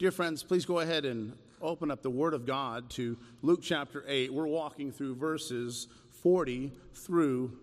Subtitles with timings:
[0.00, 4.02] Dear friends, please go ahead and open up the Word of God to Luke chapter
[4.08, 4.32] 8.
[4.32, 5.88] We're walking through verses
[6.22, 7.58] 40 through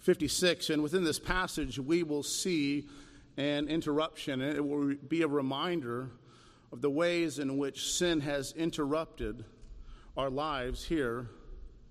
[0.00, 0.70] 56.
[0.70, 2.88] And within this passage, we will see
[3.36, 4.40] an interruption.
[4.40, 6.10] And it will be a reminder
[6.72, 9.44] of the ways in which sin has interrupted
[10.16, 11.30] our lives here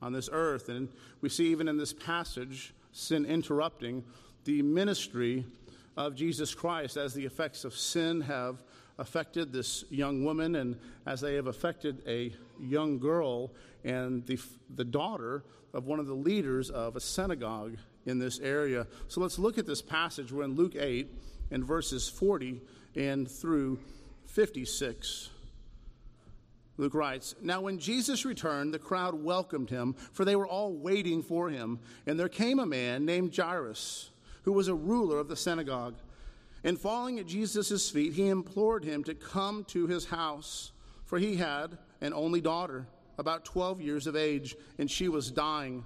[0.02, 0.68] on this earth.
[0.68, 0.90] And
[1.22, 4.04] we see even in this passage, sin interrupting
[4.44, 5.46] the ministry
[5.96, 8.62] of Jesus Christ as the effects of sin have
[9.00, 13.52] affected this young woman and as they have affected a young girl
[13.84, 14.40] and the,
[14.76, 18.88] the daughter of one of the leaders of a synagogue in this area.
[19.08, 20.32] So let's look at this passage.
[20.32, 21.08] We're in Luke 8
[21.52, 22.62] and verses 40
[22.96, 23.80] and through
[24.26, 25.30] 56.
[26.78, 31.24] Luke writes, Now when Jesus returned, the crowd welcomed him, for they were all waiting
[31.24, 31.80] for him.
[32.06, 34.12] And there came a man named Jairus,
[34.44, 35.96] who was a ruler of the synagogue.
[36.68, 40.74] And falling at Jesus' feet, he implored him to come to his house,
[41.06, 42.86] for he had an only daughter,
[43.18, 45.86] about 12 years of age, and she was dying.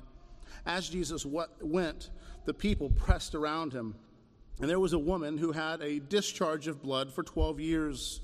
[0.65, 2.09] As Jesus went,
[2.45, 3.93] the people pressed around him.
[4.59, 8.21] And there was a woman who had a discharge of blood for 12 years.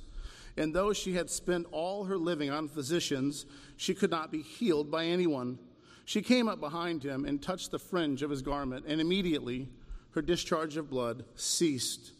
[0.58, 4.90] And though she had spent all her living on physicians, she could not be healed
[4.90, 5.60] by anyone.
[6.06, 9.70] She came up behind him and touched the fringe of his garment, and immediately
[10.14, 12.14] her discharge of blood ceased.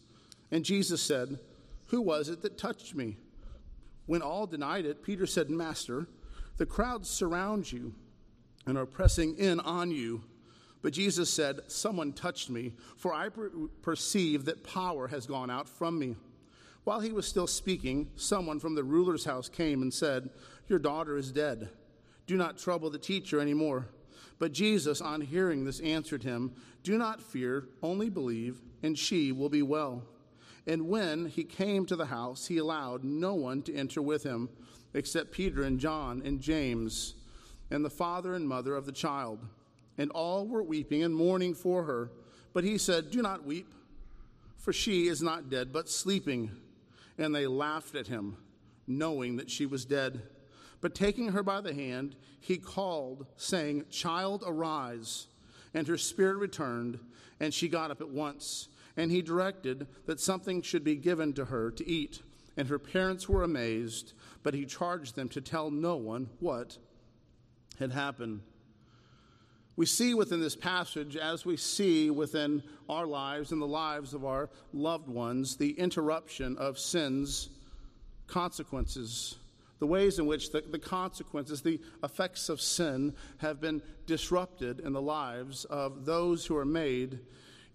[0.52, 1.40] And Jesus said,
[1.88, 3.18] Who was it that touched me?
[4.06, 6.08] When all denied it, Peter said, Master,
[6.58, 7.94] the crowds surround you
[8.66, 10.24] and are pressing in on you.
[10.82, 15.68] But Jesus said, Someone touched me, for I per- perceive that power has gone out
[15.68, 16.16] from me.
[16.84, 20.30] While he was still speaking, someone from the ruler's house came and said,
[20.68, 21.70] Your daughter is dead.
[22.28, 23.88] Do not trouble the teacher anymore.
[24.40, 26.54] But Jesus, on hearing this, answered him,
[26.84, 30.04] Do not fear, only believe, and she will be well.
[30.68, 34.50] And when he came to the house, he allowed no one to enter with him,
[34.94, 37.16] except Peter and John and James,
[37.72, 39.40] and the father and mother of the child.
[39.98, 42.12] And all were weeping and mourning for her.
[42.54, 43.74] But he said, Do not weep,
[44.58, 46.52] for she is not dead, but sleeping
[47.18, 48.38] and they laughed at him,
[48.86, 50.22] knowing that she was dead.
[50.82, 55.28] But taking her by the hand, he called, saying, Child, arise.
[55.74, 57.00] And her spirit returned,
[57.40, 58.70] and she got up at once.
[58.98, 62.22] And he directed that something should be given to her to eat.
[62.58, 64.14] And her parents were amazed,
[64.44, 66.78] but he charged them to tell no one what
[67.80, 68.42] had happened.
[69.76, 74.26] We see within this passage, as we see within our lives and the lives of
[74.26, 77.50] our loved ones, the interruption of sin's
[78.26, 79.36] consequences,
[79.78, 84.94] the ways in which the, the consequences, the effects of sin have been disrupted in
[84.94, 87.20] the lives of those who are made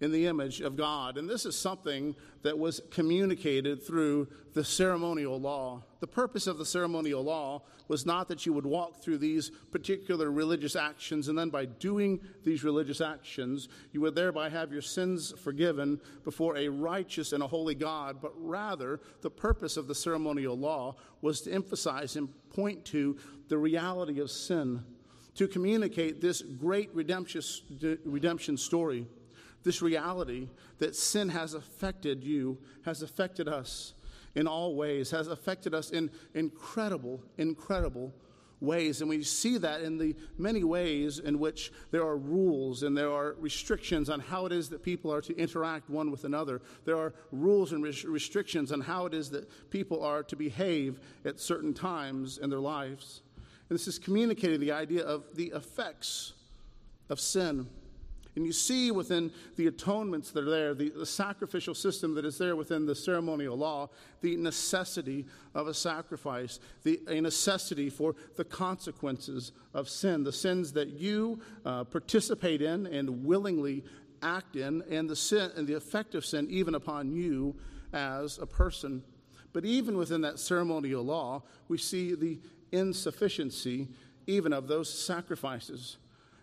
[0.01, 1.17] in the image of God.
[1.17, 5.83] And this is something that was communicated through the ceremonial law.
[5.99, 10.31] The purpose of the ceremonial law was not that you would walk through these particular
[10.31, 15.33] religious actions and then by doing these religious actions, you would thereby have your sins
[15.41, 20.57] forgiven before a righteous and a holy God, but rather the purpose of the ceremonial
[20.57, 23.17] law was to emphasize and point to
[23.47, 24.83] the reality of sin,
[25.35, 29.07] to communicate this great redemption story
[29.63, 33.93] this reality that sin has affected you, has affected us
[34.35, 38.13] in all ways, has affected us in incredible, incredible
[38.63, 39.01] ways.
[39.01, 43.11] And we see that in the many ways in which there are rules and there
[43.11, 46.61] are restrictions on how it is that people are to interact one with another.
[46.85, 50.99] There are rules and res- restrictions on how it is that people are to behave
[51.25, 53.21] at certain times in their lives.
[53.69, 56.33] And this is communicating the idea of the effects
[57.09, 57.67] of sin.
[58.35, 62.37] And you see within the atonements that are there, the, the, sacrificial system that is
[62.37, 63.89] there within the ceremonial law,
[64.21, 70.73] the necessity of a sacrifice, the, a necessity for the consequences of sin, the sins
[70.73, 73.83] that you uh, participate in and willingly
[74.23, 77.55] act in, and the, sin, and the effect of sin even upon you
[77.91, 79.03] as a person.
[79.51, 82.39] But even within that ceremonial law, we see the
[82.71, 83.89] insufficiency
[84.25, 85.97] even of those sacrifices.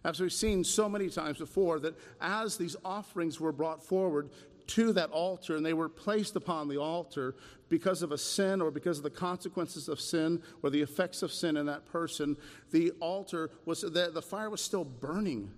[0.05, 4.31] As we've seen so many times before, that as these offerings were brought forward
[4.69, 7.35] to that altar and they were placed upon the altar
[7.69, 11.32] because of a sin or because of the consequences of sin or the effects of
[11.32, 12.37] sin in that person,
[12.70, 15.50] the altar was, the, the fire was still burning.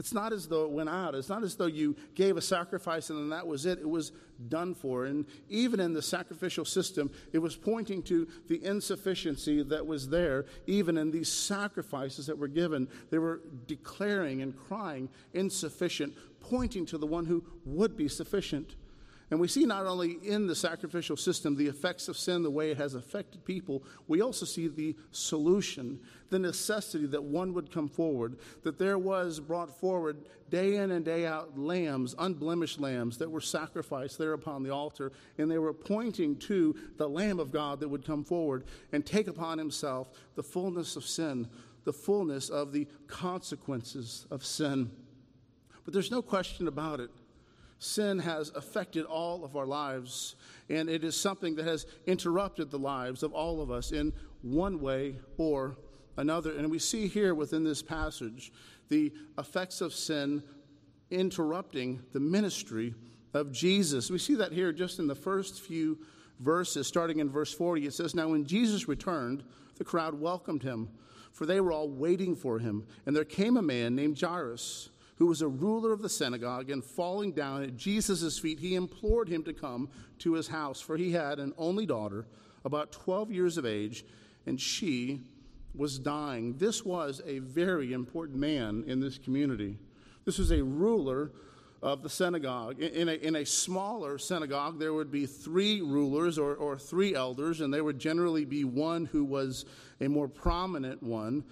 [0.00, 1.14] It's not as though it went out.
[1.14, 3.78] It's not as though you gave a sacrifice and then that was it.
[3.78, 4.12] It was
[4.48, 5.04] done for.
[5.04, 10.46] And even in the sacrificial system, it was pointing to the insufficiency that was there,
[10.66, 12.88] even in these sacrifices that were given.
[13.10, 18.76] They were declaring and crying insufficient, pointing to the one who would be sufficient.
[19.30, 22.72] And we see not only in the sacrificial system the effects of sin, the way
[22.72, 26.00] it has affected people, we also see the solution,
[26.30, 30.16] the necessity that one would come forward, that there was brought forward
[30.50, 35.12] day in and day out lambs, unblemished lambs, that were sacrificed there upon the altar,
[35.38, 39.28] and they were pointing to the Lamb of God that would come forward and take
[39.28, 41.48] upon himself the fullness of sin,
[41.84, 44.90] the fullness of the consequences of sin.
[45.84, 47.10] But there's no question about it
[47.80, 50.36] sin has affected all of our lives,
[50.68, 54.12] and it is something that has interrupted the lives of all of us in
[54.42, 55.76] one way or
[56.16, 56.56] another.
[56.56, 58.52] And we see here within this passage
[58.90, 60.42] the effects of sin
[61.10, 62.94] interrupting the ministry
[63.32, 64.10] of Jesus.
[64.10, 65.98] We see that here just in the first few
[66.38, 67.86] verses, starting in verse 40.
[67.86, 69.42] It says, Now when Jesus returned,
[69.76, 70.90] the crowd welcomed him,
[71.32, 72.86] for they were all waiting for him.
[73.06, 74.90] And there came a man named Jairus
[75.20, 79.28] who was a ruler of the synagogue, and falling down at Jesus' feet, he implored
[79.28, 82.26] him to come to his house, for he had an only daughter,
[82.64, 84.02] about 12 years of age,
[84.46, 85.20] and she
[85.74, 86.56] was dying.
[86.56, 89.76] This was a very important man in this community.
[90.24, 91.32] This was a ruler
[91.82, 92.80] of the synagogue.
[92.80, 97.60] In a, in a smaller synagogue, there would be three rulers or, or three elders,
[97.60, 99.66] and there would generally be one who was
[100.00, 101.44] a more prominent one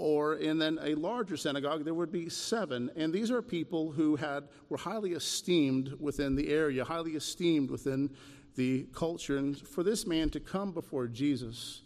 [0.00, 2.90] or in then a larger synagogue there would be seven.
[2.96, 8.10] And these are people who had were highly esteemed within the area highly esteemed within
[8.56, 9.36] the culture.
[9.36, 11.82] And for this man to come before jesus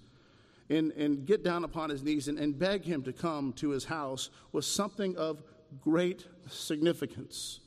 [0.71, 3.85] and, and get down upon his knees and, and beg him to come to his
[3.85, 5.43] house was something of
[5.81, 7.61] great significance.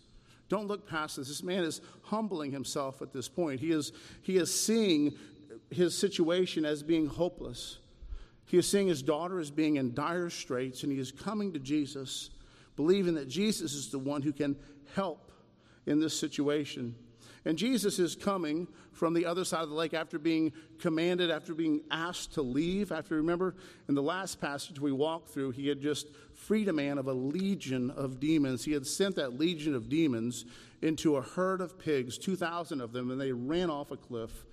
[0.47, 1.27] Don't look past this.
[1.27, 3.59] This man is humbling himself at this point.
[3.59, 3.91] He is
[4.21, 5.13] he is seeing
[5.69, 7.79] his situation as being hopeless
[8.47, 11.59] he is seeing his daughter as being in dire straits, and he is coming to
[11.59, 12.29] Jesus,
[12.77, 14.55] believing that Jesus is the one who can
[14.95, 15.31] help
[15.85, 16.95] in this situation.
[17.43, 21.53] And Jesus is coming from the other side of the lake after being commanded, after
[21.53, 22.91] being asked to leave.
[22.91, 23.55] After, remember,
[23.87, 27.13] in the last passage we walked through, he had just freed a man of a
[27.13, 28.63] legion of demons.
[28.63, 30.45] He had sent that legion of demons
[30.81, 34.45] into a herd of pigs, 2,000 of them, and they ran off a cliff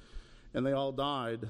[0.52, 1.49] and they all died.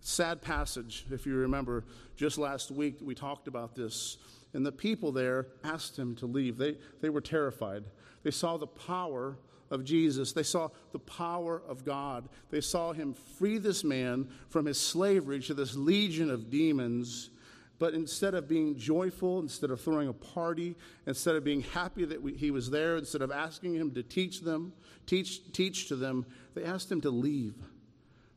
[0.00, 1.84] Sad passage, if you remember,
[2.16, 4.16] just last week we talked about this.
[4.54, 6.56] And the people there asked him to leave.
[6.56, 7.84] They, they were terrified.
[8.22, 9.36] They saw the power
[9.70, 12.28] of Jesus, they saw the power of God.
[12.50, 17.30] They saw him free this man from his slavery to this legion of demons.
[17.78, 20.76] But instead of being joyful, instead of throwing a party,
[21.06, 24.40] instead of being happy that we, he was there, instead of asking him to teach
[24.40, 24.72] them,
[25.06, 27.54] teach, teach to them, they asked him to leave.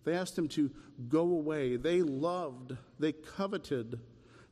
[0.04, 0.72] They asked him to
[1.08, 1.78] go away.
[1.78, 4.00] They loved, they coveted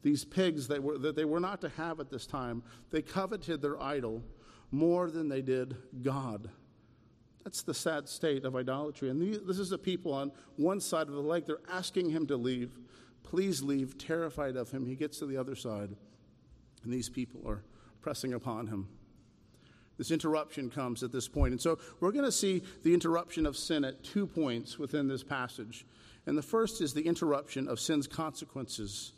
[0.02, 2.64] these pigs that, were, that they were not to have at this time.
[2.90, 4.24] They coveted their idol
[4.72, 6.50] more than they did God.
[7.44, 9.10] That's the sad state of idolatry.
[9.10, 11.46] And this is a people on one side of the lake.
[11.46, 12.78] They're asking him to leave.
[13.24, 14.86] Please leave, terrified of him.
[14.86, 15.96] He gets to the other side,
[16.84, 17.64] and these people are
[18.02, 18.88] pressing upon him.
[20.02, 21.52] This interruption comes at this point.
[21.52, 25.22] And so we're going to see the interruption of sin at two points within this
[25.22, 25.86] passage.
[26.26, 29.12] And the first is the interruption of sin's consequences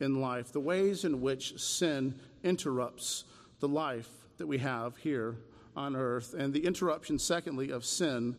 [0.00, 3.24] in life, the ways in which sin interrupts
[3.60, 4.08] the life
[4.38, 5.36] that we have here
[5.76, 8.34] on earth, and the interruption, secondly, of sin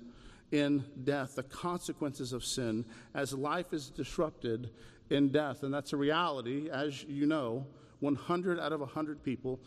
[0.51, 4.71] in death, the consequences of sin as life is disrupted
[5.11, 5.61] in death.
[5.61, 7.67] And that's a reality, as you know.
[7.99, 9.59] 100 out of 100 people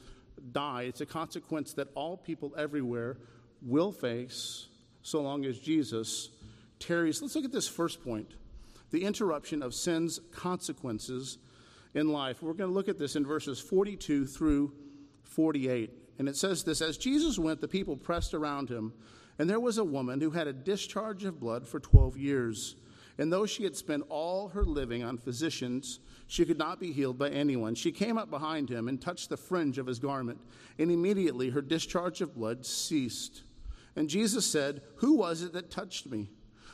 [0.52, 0.82] die.
[0.82, 3.18] It's a consequence that all people everywhere
[3.62, 4.68] will face
[5.02, 6.30] so long as Jesus
[6.78, 7.22] tarries.
[7.22, 8.34] Let's look at this first point
[8.90, 11.38] the interruption of sin's consequences
[11.94, 12.42] in life.
[12.42, 14.72] We're going to look at this in verses 42 through
[15.24, 15.90] 48.
[16.18, 18.92] And it says this As Jesus went, the people pressed around him,
[19.38, 22.76] and there was a woman who had a discharge of blood for 12 years.
[23.18, 27.18] And though she had spent all her living on physicians, she could not be healed
[27.18, 27.74] by anyone.
[27.74, 30.40] She came up behind him and touched the fringe of his garment,
[30.78, 33.42] and immediately her discharge of blood ceased.
[33.94, 36.28] And Jesus said, Who was it that touched me?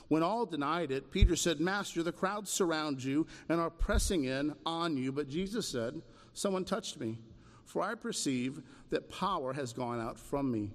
[0.08, 4.54] When all denied it, Peter said, Master, the crowds surround you and are pressing in
[4.66, 5.12] on you.
[5.12, 6.02] But Jesus said,
[6.34, 7.18] Someone touched me,
[7.64, 10.72] for I perceive that power has gone out from me.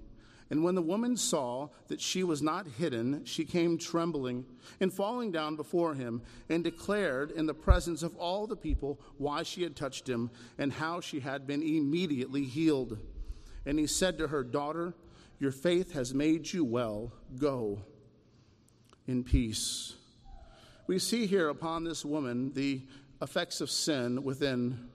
[0.50, 4.46] And when the woman saw that she was not hidden, she came trembling
[4.80, 9.42] and falling down before him and declared in the presence of all the people why
[9.42, 12.98] she had touched him and how she had been immediately healed.
[13.66, 14.94] And he said to her, Daughter,
[15.38, 17.12] your faith has made you well.
[17.38, 17.82] Go
[19.06, 19.94] in peace.
[20.86, 22.80] We see here upon this woman the
[23.20, 24.88] effects of sin within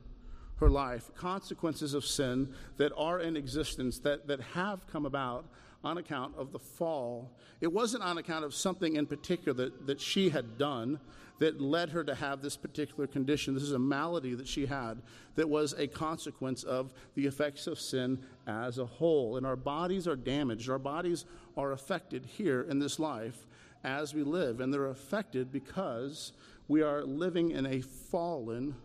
[0.64, 5.46] her life, consequences of sin that are in existence, that, that have come about
[5.84, 7.30] on account of the fall.
[7.60, 11.02] It wasn't on account of something in particular that, that she had done
[11.40, 13.54] that led her to have this particular condition.
[13.54, 15.02] This is a malady that she had
[15.36, 19.36] that was a consequence of the effects of sin as a whole.
[19.36, 21.26] And our bodies are damaged, our bodies
[21.58, 23.46] are affected here in this life
[23.84, 26.32] as we live, and they're affected because
[26.70, 28.76] we are living in a fallen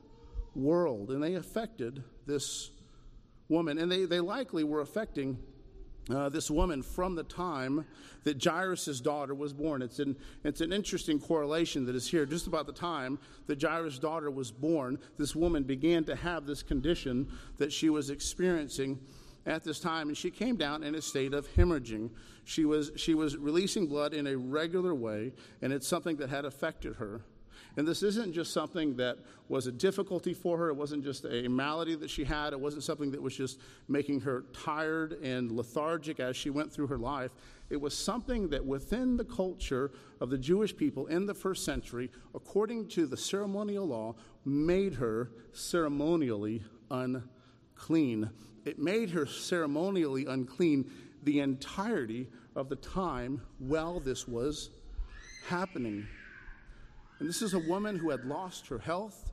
[0.58, 1.10] world.
[1.10, 2.70] And they affected this
[3.48, 5.38] woman, and they, they likely were affecting
[6.10, 7.84] uh, this woman from the time
[8.24, 9.82] that Jairus' daughter was born.
[9.82, 12.24] It's an, it's an interesting correlation that is here.
[12.24, 16.62] Just about the time that Jairus' daughter was born, this woman began to have this
[16.62, 18.98] condition that she was experiencing
[19.46, 22.10] at this time, and she came down in a state of hemorrhaging.
[22.44, 26.44] She was, she was releasing blood in a regular way, and it's something that had
[26.44, 27.22] affected her.
[27.78, 29.18] And this isn't just something that
[29.48, 30.68] was a difficulty for her.
[30.68, 32.52] It wasn't just a malady that she had.
[32.52, 36.88] It wasn't something that was just making her tired and lethargic as she went through
[36.88, 37.30] her life.
[37.70, 42.10] It was something that within the culture of the Jewish people in the first century,
[42.34, 48.28] according to the ceremonial law, made her ceremonially unclean.
[48.64, 50.90] It made her ceremonially unclean
[51.22, 54.70] the entirety of the time while this was
[55.46, 56.08] happening.
[57.18, 59.32] And this is a woman who had lost her health,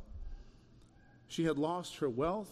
[1.27, 2.51] she had lost her wealth,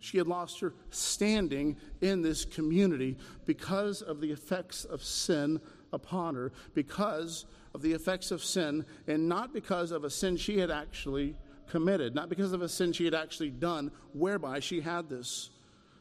[0.00, 5.60] she had lost her standing in this community because of the effects of sin
[5.92, 10.58] upon her, because of the effects of sin, and not because of a sin she
[10.58, 11.36] had actually
[11.68, 15.50] committed, not because of a sin she had actually done, whereby she had this.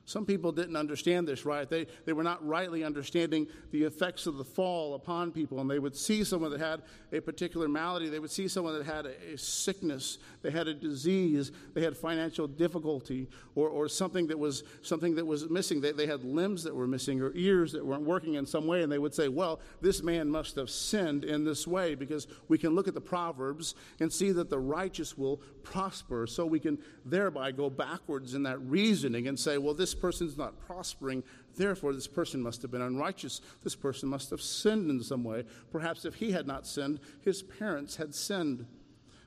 [0.08, 1.68] Some people didn't understand this right.
[1.68, 5.60] They, they were not rightly understanding the effects of the fall upon people.
[5.60, 8.10] And they would see someone that had a particular malady.
[8.10, 10.20] They would see someone that had a, a sickness.
[10.44, 11.52] They had a disease.
[11.74, 15.82] They had financial difficulty or, or something, that was, something that was missing.
[15.82, 18.84] They, they had limbs that were missing or ears that weren't working in some way.
[18.84, 22.60] And they would say, well, this man must have sinned in this way because we
[22.60, 26.28] can look at the Proverbs and see that the righteous will prosper.
[26.28, 30.60] So we can thereby go backwards in that reasoning and say, well, this person's not
[30.60, 31.24] prospering,
[31.56, 33.42] therefore this person must have been unrighteous.
[33.64, 35.44] This person must have sinned in some way.
[35.72, 38.66] Perhaps if he had not sinned, his parents had sinned.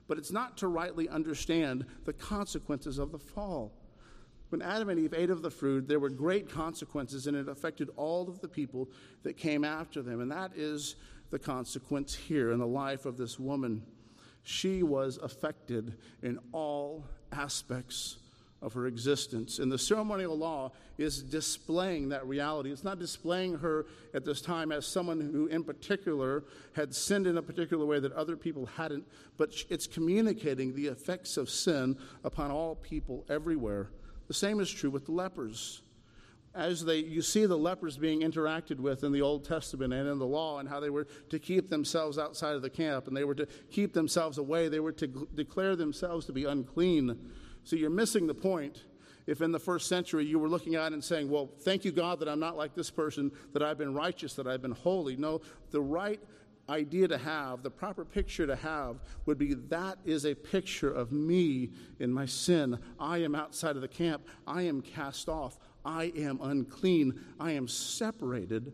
[0.07, 3.73] But it's not to rightly understand the consequences of the fall.
[4.51, 7.91] When Adam and Eve ate of the fruit, there were great consequences, and it affected
[7.97, 8.89] all of the people
[9.23, 10.21] that came after them.
[10.21, 10.97] And that is
[11.31, 13.83] the consequence here in the life of this woman.
[14.43, 18.17] She was affected in all aspects
[18.61, 19.59] of her existence.
[19.59, 22.73] And the ceremonial law is displaying that reality.
[22.73, 27.39] It's not displaying her at this time as someone who, in particular, had sinned in
[27.39, 32.51] a particular way that other people hadn't, but it's communicating the effects of sin upon
[32.51, 33.91] all people everywhere.
[34.27, 35.83] The same is true with the lepers.
[36.55, 40.19] As they, you see the lepers being interacted with in the Old Testament and in
[40.19, 43.23] the law, and how they were to keep themselves outside of the camp, and they
[43.23, 47.17] were to keep themselves away, they were to declare themselves to be unclean
[47.69, 48.85] so you're missing the point
[49.27, 51.93] if in the first century you were looking at it and saying, Well, thank you,
[51.93, 55.17] God, that I'm not like this person, that I've been righteous, that I've been holy.
[55.17, 56.19] No, the right
[56.71, 61.13] idea to have, the proper picture to have, would be that is a picture of
[61.13, 62.79] me in my sin.
[62.99, 64.27] I am outside of the camp.
[64.47, 65.59] I am cast off.
[65.85, 67.21] I am unclean.
[67.39, 68.73] I am separated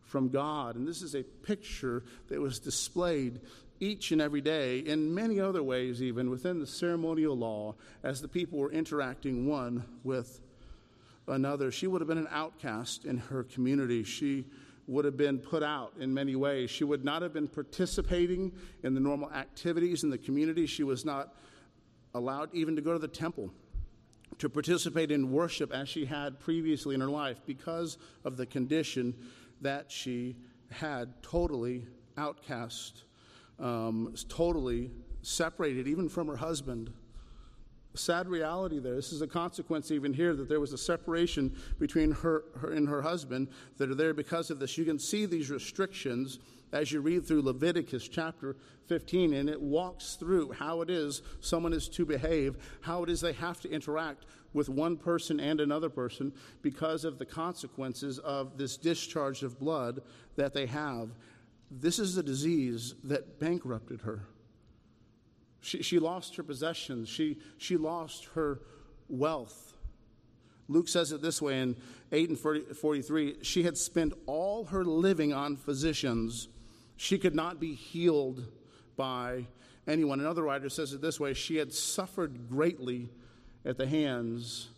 [0.00, 0.74] from God.
[0.74, 3.40] And this is a picture that was displayed
[3.82, 7.74] each and every day, in many other ways, even within the ceremonial law,
[8.04, 10.40] as the people were interacting one with
[11.26, 11.72] another.
[11.72, 14.04] She would have been an outcast in her community.
[14.04, 14.46] She
[14.86, 16.70] would have been put out in many ways.
[16.70, 18.52] She would not have been participating
[18.84, 20.66] in the normal activities in the community.
[20.66, 21.34] She was not
[22.14, 23.50] allowed even to go to the temple
[24.38, 29.14] to participate in worship as she had previously in her life because of the condition
[29.60, 30.36] that she
[30.70, 31.84] had totally
[32.16, 33.02] outcast
[33.62, 34.90] um, totally
[35.22, 36.92] separated, even from her husband.
[37.94, 38.96] sad reality there.
[38.96, 42.88] This is a consequence even here that there was a separation between her, her and
[42.88, 44.76] her husband that are there because of this.
[44.76, 46.38] You can see these restrictions
[46.72, 51.72] as you read through Leviticus chapter 15, and it walks through how it is someone
[51.72, 55.88] is to behave, how it is they have to interact with one person and another
[55.88, 60.00] person because of the consequences of this discharge of blood
[60.36, 61.10] that they have.
[61.80, 64.24] This is a disease that bankrupted her.
[65.62, 68.60] She, she lost her possessions, she, she lost her
[69.08, 69.72] wealth.
[70.68, 71.76] Luke says it this way in
[72.12, 76.48] 8 and 40, 43 she had spent all her living on physicians.
[76.96, 78.44] She could not be healed
[78.96, 79.46] by
[79.86, 80.20] anyone.
[80.20, 83.10] Another writer says it this way she had suffered greatly
[83.64, 84.68] at the hands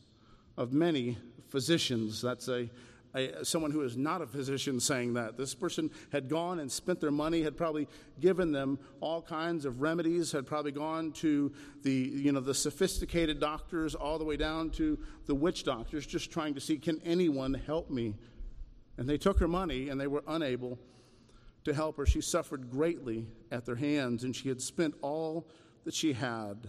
[0.56, 2.22] of many physicians.
[2.22, 2.68] That's a
[3.14, 5.36] a, someone who is not a physician saying that.
[5.36, 7.88] This person had gone and spent their money, had probably
[8.20, 11.52] given them all kinds of remedies, had probably gone to
[11.82, 16.30] the, you know, the sophisticated doctors all the way down to the witch doctors, just
[16.30, 18.14] trying to see, can anyone help me?
[18.96, 20.78] And they took her money and they were unable
[21.64, 22.06] to help her.
[22.06, 25.48] She suffered greatly at their hands, and she had spent all
[25.84, 26.68] that she had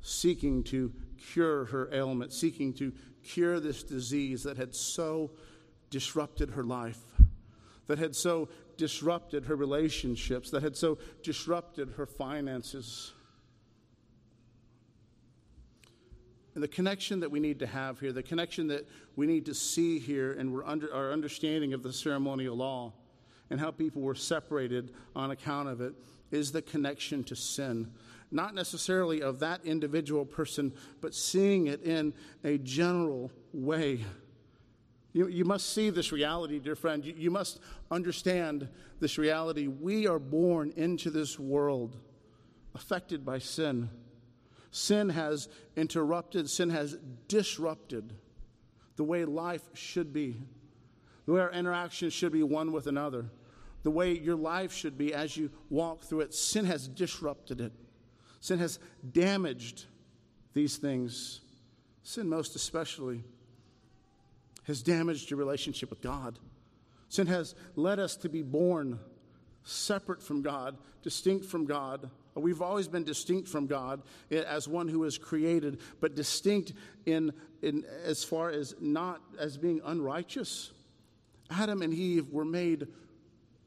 [0.00, 2.92] seeking to cure her ailment, seeking to
[3.22, 5.30] cure this disease that had so
[5.90, 7.00] disrupted her life,
[7.86, 13.12] that had so disrupted her relationships, that had so disrupted her finances.
[16.54, 18.86] And the connection that we need to have here, the connection that
[19.16, 22.92] we need to see here, and under, our understanding of the ceremonial law
[23.50, 25.94] and how people were separated on account of it,
[26.30, 27.90] is the connection to sin
[28.32, 34.04] not necessarily of that individual person, but seeing it in a general way.
[35.12, 37.04] You, you must see this reality, dear friend.
[37.04, 37.60] You, you must
[37.90, 38.68] understand
[39.00, 39.66] this reality.
[39.66, 41.96] We are born into this world
[42.74, 43.90] affected by sin.
[44.70, 46.96] Sin has interrupted, sin has
[47.28, 48.14] disrupted
[48.96, 50.40] the way life should be,
[51.26, 53.26] the way our interactions should be one with another,
[53.82, 56.32] the way your life should be as you walk through it.
[56.32, 57.72] Sin has disrupted it.
[58.42, 58.80] Sin has
[59.12, 59.84] damaged
[60.52, 61.40] these things.
[62.02, 63.22] Sin, most especially,
[64.64, 66.40] has damaged your relationship with God.
[67.08, 68.98] Sin has led us to be born
[69.62, 72.10] separate from God, distinct from God.
[72.34, 76.72] We've always been distinct from God as one who is created, but distinct
[77.06, 77.32] in,
[77.62, 80.72] in as far as not as being unrighteous.
[81.48, 82.88] Adam and Eve were made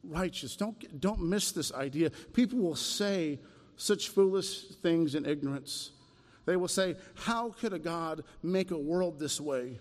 [0.03, 0.57] righteous.
[0.57, 2.09] Don't, don't miss this idea.
[2.33, 3.39] People will say,
[3.77, 5.91] such foolish things in ignorance.
[6.45, 9.79] They will say, How could a God make a world this way?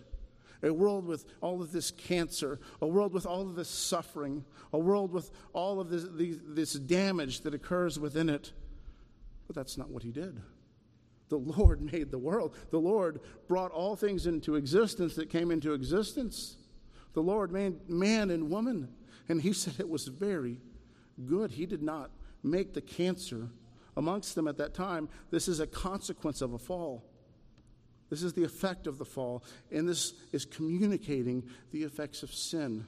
[0.63, 4.79] A world with all of this cancer, a world with all of this suffering, a
[4.79, 8.53] world with all of this, this damage that occurs within it.
[9.47, 10.41] But that's not what he did.
[11.28, 12.57] The Lord made the world.
[12.71, 16.57] The Lord brought all things into existence that came into existence.
[17.13, 18.89] The Lord made man and woman,
[19.28, 20.61] and he said it was very
[21.26, 21.50] good.
[21.52, 22.11] He did not
[22.43, 23.50] make the cancer
[23.97, 27.04] amongst them at that time, this is a consequence of a fall.
[28.11, 32.85] This is the effect of the fall, and this is communicating the effects of sin.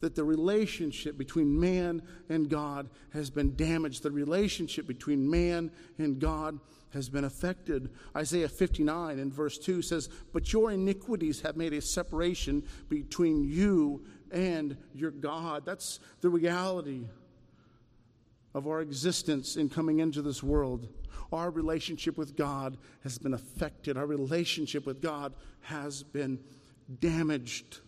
[0.00, 4.04] That the relationship between man and God has been damaged.
[4.04, 7.90] The relationship between man and God has been affected.
[8.16, 14.04] Isaiah 59 in verse 2 says, But your iniquities have made a separation between you
[14.30, 15.66] and your God.
[15.66, 17.06] That's the reality
[18.58, 20.88] of our existence in coming into this world,
[21.32, 23.96] our relationship with God has been affected.
[23.96, 26.40] Our relationship with God has been
[27.00, 27.78] damaged.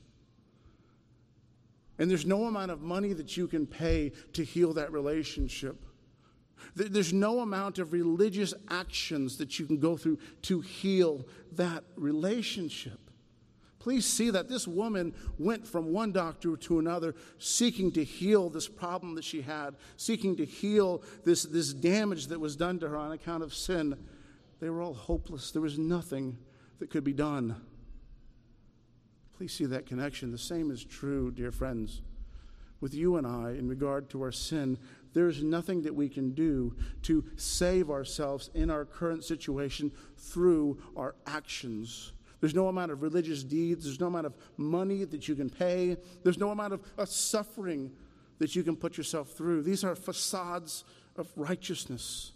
[1.98, 5.84] And there's no amount of money that you can pay to heal that relationship.
[6.76, 13.09] There's no amount of religious actions that you can go through to heal that relationship.
[13.80, 18.68] Please see that this woman went from one doctor to another, seeking to heal this
[18.68, 22.96] problem that she had, seeking to heal this, this damage that was done to her
[22.96, 23.96] on account of sin.
[24.60, 25.50] They were all hopeless.
[25.50, 26.36] There was nothing
[26.78, 27.56] that could be done.
[29.38, 30.30] Please see that connection.
[30.30, 32.02] The same is true, dear friends,
[32.82, 34.76] with you and I in regard to our sin.
[35.14, 40.82] There is nothing that we can do to save ourselves in our current situation through
[40.94, 43.84] our actions there's no amount of religious deeds.
[43.84, 45.96] There's no amount of money that you can pay.
[46.22, 47.92] There's no amount of, of suffering
[48.38, 49.62] that you can put yourself through.
[49.62, 50.84] These are facades
[51.16, 52.32] of righteousness.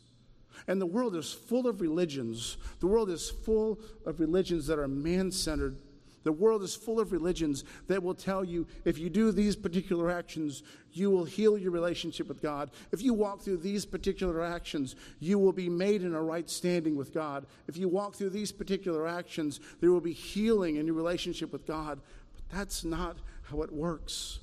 [0.69, 2.59] And the world is full of religions.
[2.81, 5.77] The world is full of religions that are man centered,
[6.25, 10.11] the world is full of religions that will tell you if you do these particular
[10.11, 12.71] actions, you will heal your relationship with God.
[12.93, 16.97] If you walk through these particular actions, you will be made in a right standing
[16.97, 17.47] with God.
[17.69, 21.67] If you walk through these particular actions, there will be healing in your relationship with
[21.67, 22.01] God.
[22.35, 23.17] But that's not
[23.51, 24.39] how it works.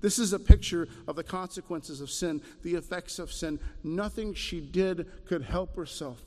[0.00, 3.60] This is a picture of the consequences of sin, the effects of sin.
[3.84, 6.20] Nothing she did could help herself.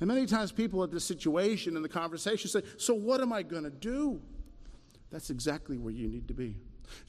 [0.00, 3.42] And many times people at this situation in the conversation say, So what am I
[3.42, 4.20] going to do?
[5.10, 6.56] That's exactly where you need to be.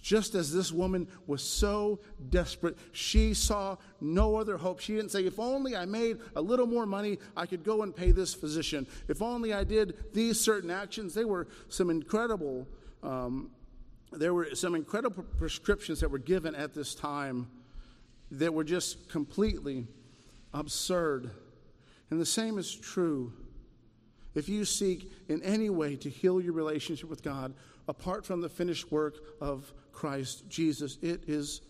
[0.01, 4.79] Just as this woman was so desperate, she saw no other hope.
[4.79, 7.95] She didn't say, If only I made a little more money, I could go and
[7.95, 8.87] pay this physician.
[9.07, 11.13] If only I did these certain actions.
[11.13, 12.67] They were some incredible,
[13.03, 13.49] um,
[14.11, 17.47] there were some incredible prescriptions that were given at this time
[18.31, 19.87] that were just completely
[20.53, 21.31] absurd.
[22.09, 23.33] And the same is true
[24.35, 27.53] if you seek in any way to heal your relationship with God
[27.87, 31.61] apart from the finished work of Christ Jesus, it is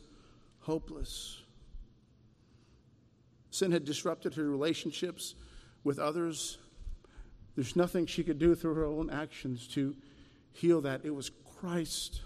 [0.59, 1.43] hopeless.
[3.51, 5.35] Sin had disrupted her relationships
[5.83, 6.57] with others.
[7.55, 9.95] There's nothing she could do through her own actions to
[10.51, 11.01] heal that.
[11.05, 12.21] It was Christ,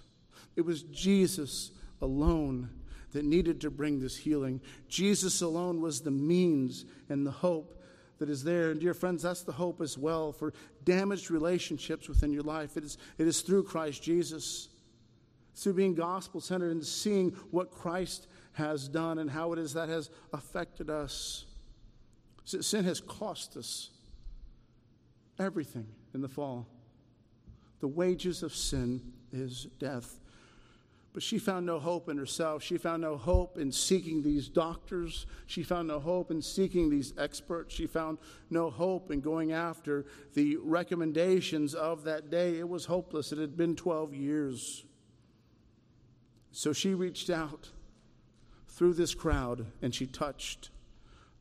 [0.56, 2.70] it was Jesus alone
[3.12, 4.62] that needed to bring this healing.
[4.88, 7.79] Jesus alone was the means and the hope
[8.20, 8.72] that is there.
[8.72, 10.54] And dear friends, that's the hope as well for
[10.84, 12.78] damaged relationships within your life.
[12.78, 14.70] It is, it is through Christ Jesus,
[15.56, 19.90] through being gospel centered and seeing what Christ has done and how it is that
[19.90, 21.46] has affected us.
[22.46, 23.90] Sin has cost us
[25.40, 26.68] everything in the fall.
[27.80, 30.20] The wages of sin is death.
[31.12, 32.62] But she found no hope in herself.
[32.62, 35.26] She found no hope in seeking these doctors.
[35.48, 37.74] She found no hope in seeking these experts.
[37.74, 38.20] She found
[38.50, 42.60] no hope in going after the recommendations of that day.
[42.60, 43.32] It was hopeless.
[43.32, 44.86] It had been 12 years.
[46.52, 47.72] So she reached out
[48.68, 50.70] through this crowd and she touched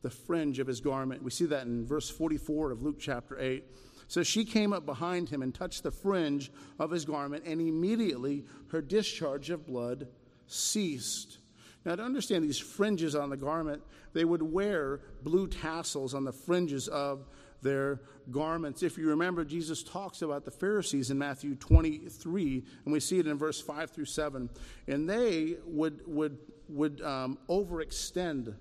[0.01, 1.23] the fringe of his garment.
[1.23, 3.65] We see that in verse 44 of Luke chapter 8.
[4.09, 8.43] So she came up behind him and touched the fringe of his garment, and immediately
[8.71, 10.07] her discharge of blood
[10.47, 11.37] ceased.
[11.85, 16.33] Now, to understand these fringes on the garment, they would wear blue tassels on the
[16.33, 17.27] fringes of
[17.61, 18.81] their garments.
[18.81, 23.27] If you remember, Jesus talks about the Pharisees in Matthew 23, and we see it
[23.27, 24.49] in verse 5 through 7.
[24.87, 28.55] And they would, would, would um, overextend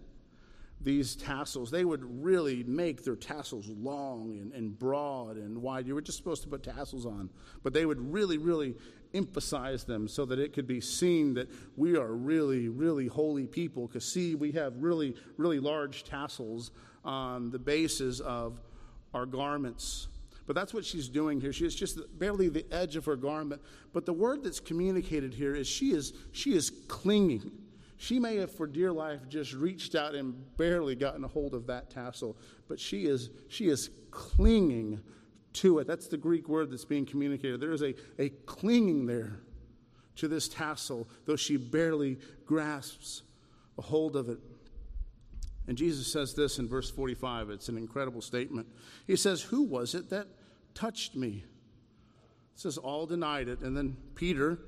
[0.80, 1.70] these tassels.
[1.70, 5.86] They would really make their tassels long and, and broad and wide.
[5.86, 7.30] You were just supposed to put tassels on,
[7.62, 8.76] but they would really, really
[9.14, 13.86] emphasize them so that it could be seen that we are really, really holy people.
[13.86, 16.70] Because, see, we have really, really large tassels
[17.04, 18.60] on the bases of
[19.14, 20.08] our garments.
[20.46, 21.52] But that's what she's doing here.
[21.52, 23.60] She is just barely the edge of her garment.
[23.92, 27.50] But the word that's communicated here is she is, she is clinging
[27.98, 31.66] she may have, for dear life, just reached out and barely gotten a hold of
[31.66, 32.36] that tassel,
[32.68, 35.00] but she is, she is clinging
[35.54, 35.88] to it.
[35.88, 37.60] That's the Greek word that's being communicated.
[37.60, 39.40] There is a, a clinging there
[40.16, 43.22] to this tassel, though she barely grasps
[43.78, 44.38] a hold of it.
[45.66, 47.50] And Jesus says this in verse 45.
[47.50, 48.68] It's an incredible statement.
[49.08, 50.28] He says, Who was it that
[50.72, 51.44] touched me?
[52.54, 53.60] It says, All denied it.
[53.60, 54.60] And then Peter,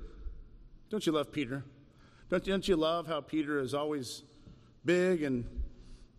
[0.89, 1.63] don't you love Peter?
[2.31, 4.23] Don't, don't you love how Peter is always
[4.85, 5.45] big and,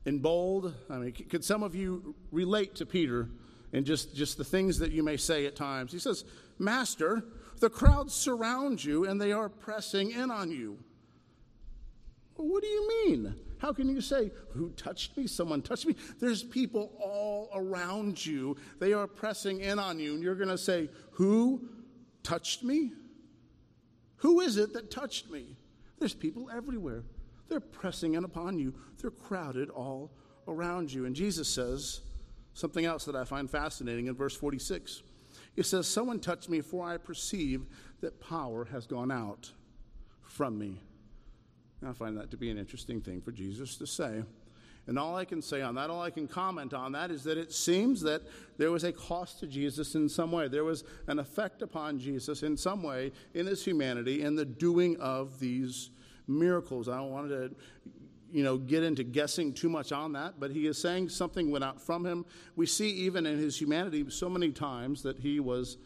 [0.04, 0.74] and bold?
[0.90, 3.30] I mean, could some of you relate to Peter
[3.72, 5.90] and just, just the things that you may say at times?
[5.90, 6.24] He says,
[6.58, 7.24] Master,
[7.60, 10.78] the crowds surround you and they are pressing in on you.
[12.36, 13.34] What do you mean?
[13.56, 15.26] How can you say, Who touched me?
[15.26, 15.96] Someone touched me?
[16.20, 18.56] There's people all around you.
[18.80, 20.14] They are pressing in on you.
[20.14, 21.68] And you're going to say, Who
[22.22, 22.92] touched me?
[24.16, 25.56] Who is it that touched me?
[26.02, 27.04] There's people everywhere.
[27.48, 30.10] They're pressing in upon you, they're crowded all
[30.48, 31.06] around you.
[31.06, 32.00] And Jesus says
[32.54, 35.04] something else that I find fascinating in verse 46.
[35.54, 37.66] He says, Someone touched me, for I perceive
[38.00, 39.52] that power has gone out
[40.22, 40.80] from me.
[41.80, 44.24] And I find that to be an interesting thing for Jesus to say.
[44.86, 47.38] And all I can say on that, all I can comment on that, is that
[47.38, 48.22] it seems that
[48.58, 50.48] there was a cost to Jesus in some way.
[50.48, 54.96] There was an effect upon Jesus in some way in his humanity in the doing
[55.00, 55.90] of these
[56.26, 56.88] miracles.
[56.88, 57.54] I don't want to,
[58.32, 61.64] you know, get into guessing too much on that, but he is saying something went
[61.64, 62.24] out from him.
[62.56, 65.76] We see even in his humanity so many times that he was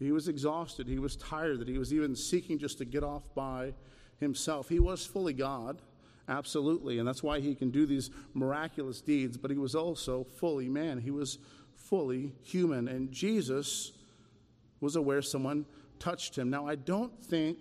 [0.00, 3.32] he was exhausted, he was tired, that he was even seeking just to get off
[3.34, 3.74] by
[4.18, 4.68] himself.
[4.68, 5.80] He was fully God.
[6.28, 6.98] Absolutely.
[6.98, 10.98] And that's why he can do these miraculous deeds, but he was also fully man.
[10.98, 11.38] He was
[11.76, 12.88] fully human.
[12.88, 13.92] And Jesus
[14.80, 15.66] was aware someone
[15.98, 16.50] touched him.
[16.50, 17.58] Now, I don't think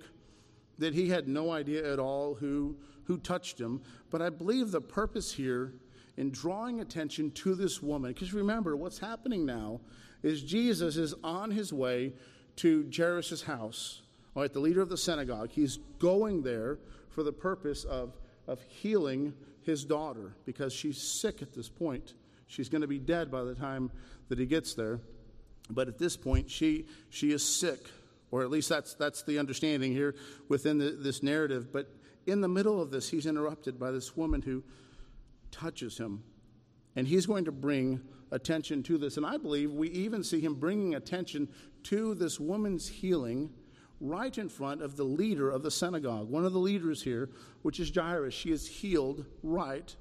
[0.80, 4.82] that he had no idea at all who, who touched him, but I believe the
[4.82, 5.74] purpose here
[6.18, 9.82] in drawing attention to this woman, because remember, what's happening now
[10.22, 12.14] is Jesus is on his way
[12.58, 14.02] to Jairus' house,
[14.36, 15.50] all right, the leader of the synagogue.
[15.52, 18.16] He's going there for the purpose of
[18.48, 22.14] of healing his daughter because she's sick at this point.
[22.48, 23.92] She's going to be dead by the time
[24.30, 25.00] that he gets there.
[25.70, 27.80] But at this point, she, she is sick,
[28.32, 30.16] or at least that's, that's the understanding here
[30.50, 31.72] within the, this narrative.
[31.72, 31.90] But
[32.26, 34.64] in the middle of this, he's interrupted by this woman who
[35.52, 36.24] touches him.
[36.96, 38.02] And he's going to bring
[38.32, 39.18] attention to this.
[39.18, 41.48] And I believe we even see him bringing attention
[41.84, 43.50] to this woman's healing
[44.04, 47.30] right in front of the leader of the synagogue, one of the leaders here,
[47.62, 48.34] which is Jairus.
[48.34, 49.96] She is healed right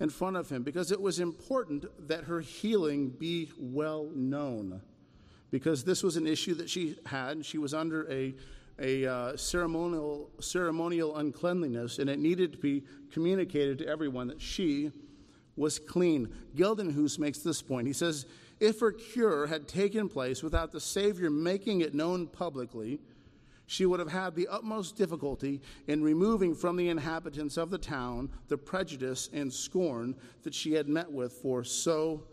[0.00, 4.82] in front of him because it was important that her healing be well known.
[5.52, 7.46] Because this was an issue that she had.
[7.46, 8.34] She was under a,
[8.80, 12.82] a uh, ceremonial, ceremonial uncleanliness, and it needed to be
[13.12, 14.90] communicated to everyone that she
[15.54, 16.32] was clean.
[16.56, 17.86] Geldenhuys makes this point.
[17.86, 18.26] He says,
[18.58, 22.98] If her cure had taken place without the Savior making it known publicly,
[23.66, 28.30] she would have had the utmost difficulty in removing from the inhabitants of the town
[28.48, 32.24] the prejudice and scorn that she had met with for so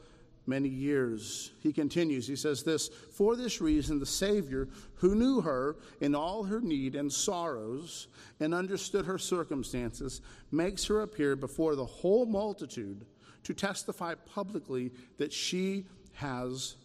[0.49, 1.51] many years.
[1.61, 6.43] He continues, he says this For this reason, the Savior, who knew her in all
[6.43, 8.07] her need and sorrows
[8.39, 13.05] and understood her circumstances, makes her appear before the whole multitude
[13.43, 16.75] to testify publicly that she has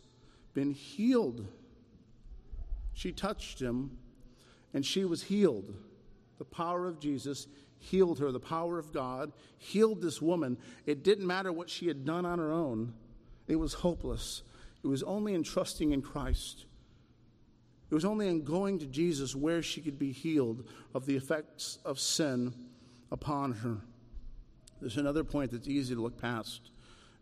[0.53, 1.47] been healed.
[2.93, 3.99] She touched him
[4.75, 5.73] and she was healed.
[6.39, 7.47] The power of Jesus
[7.79, 8.33] healed her.
[8.33, 10.59] The power of God healed this woman.
[10.85, 12.93] It didn't matter what she had done on her own,
[13.47, 14.43] it was hopeless.
[14.83, 16.67] It was only in trusting in Christ.
[17.91, 21.79] It was only in going to Jesus where she could be healed of the effects
[21.87, 22.53] of sin
[23.11, 23.79] upon her.
[24.81, 26.71] There's another point that's easy to look past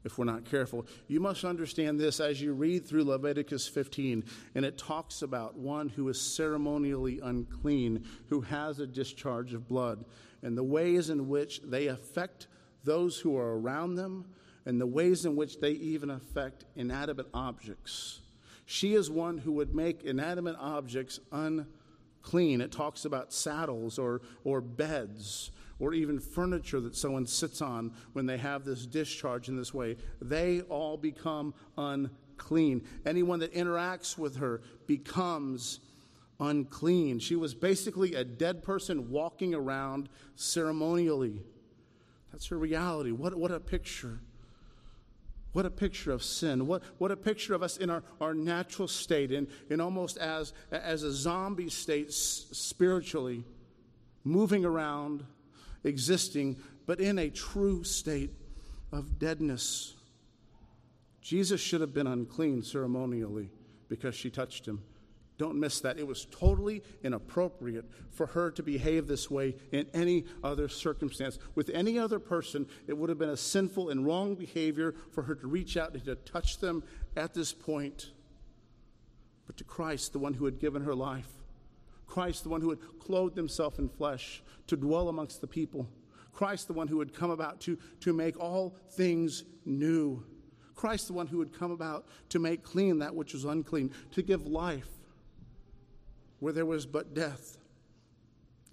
[0.04, 0.86] if we're not careful.
[1.08, 5.88] You must understand this as you read through Leviticus 15, and it talks about one
[5.88, 10.04] who is ceremonially unclean, who has a discharge of blood,
[10.42, 12.48] and the ways in which they affect
[12.84, 14.26] those who are around them,
[14.66, 18.20] and the ways in which they even affect inanimate objects.
[18.64, 22.60] She is one who would make inanimate objects unclean.
[22.60, 25.50] It talks about saddles or, or beds
[25.82, 29.96] or even furniture that someone sits on when they have this discharge in this way,
[30.20, 32.86] they all become unclean.
[33.04, 35.80] Anyone that interacts with her becomes
[36.38, 37.18] unclean.
[37.18, 41.42] She was basically a dead person walking around ceremonially.
[42.30, 43.10] That's her reality.
[43.10, 44.20] What, what a picture.
[45.52, 46.68] What a picture of sin.
[46.68, 50.52] What, what a picture of us in our, our natural state, in, in almost as,
[50.70, 53.44] as a zombie state s- spiritually,
[54.22, 55.24] moving around,
[55.84, 58.32] existing, but in a true state
[58.92, 59.94] of deadness.
[61.20, 63.50] Jesus should have been unclean ceremonially
[63.88, 64.82] because she touched him.
[65.38, 65.98] Don't miss that.
[65.98, 71.38] It was totally inappropriate for her to behave this way in any other circumstance.
[71.54, 75.34] With any other person, it would have been a sinful and wrong behavior for her
[75.34, 76.84] to reach out and to touch them
[77.16, 78.10] at this point.
[79.46, 81.41] But to Christ, the one who had given her life,
[82.12, 85.88] Christ, the one who had clothed himself in flesh to dwell amongst the people.
[86.34, 90.22] Christ, the one who had come about to, to make all things new.
[90.74, 94.20] Christ, the one who had come about to make clean that which was unclean, to
[94.20, 94.90] give life
[96.38, 97.56] where there was but death.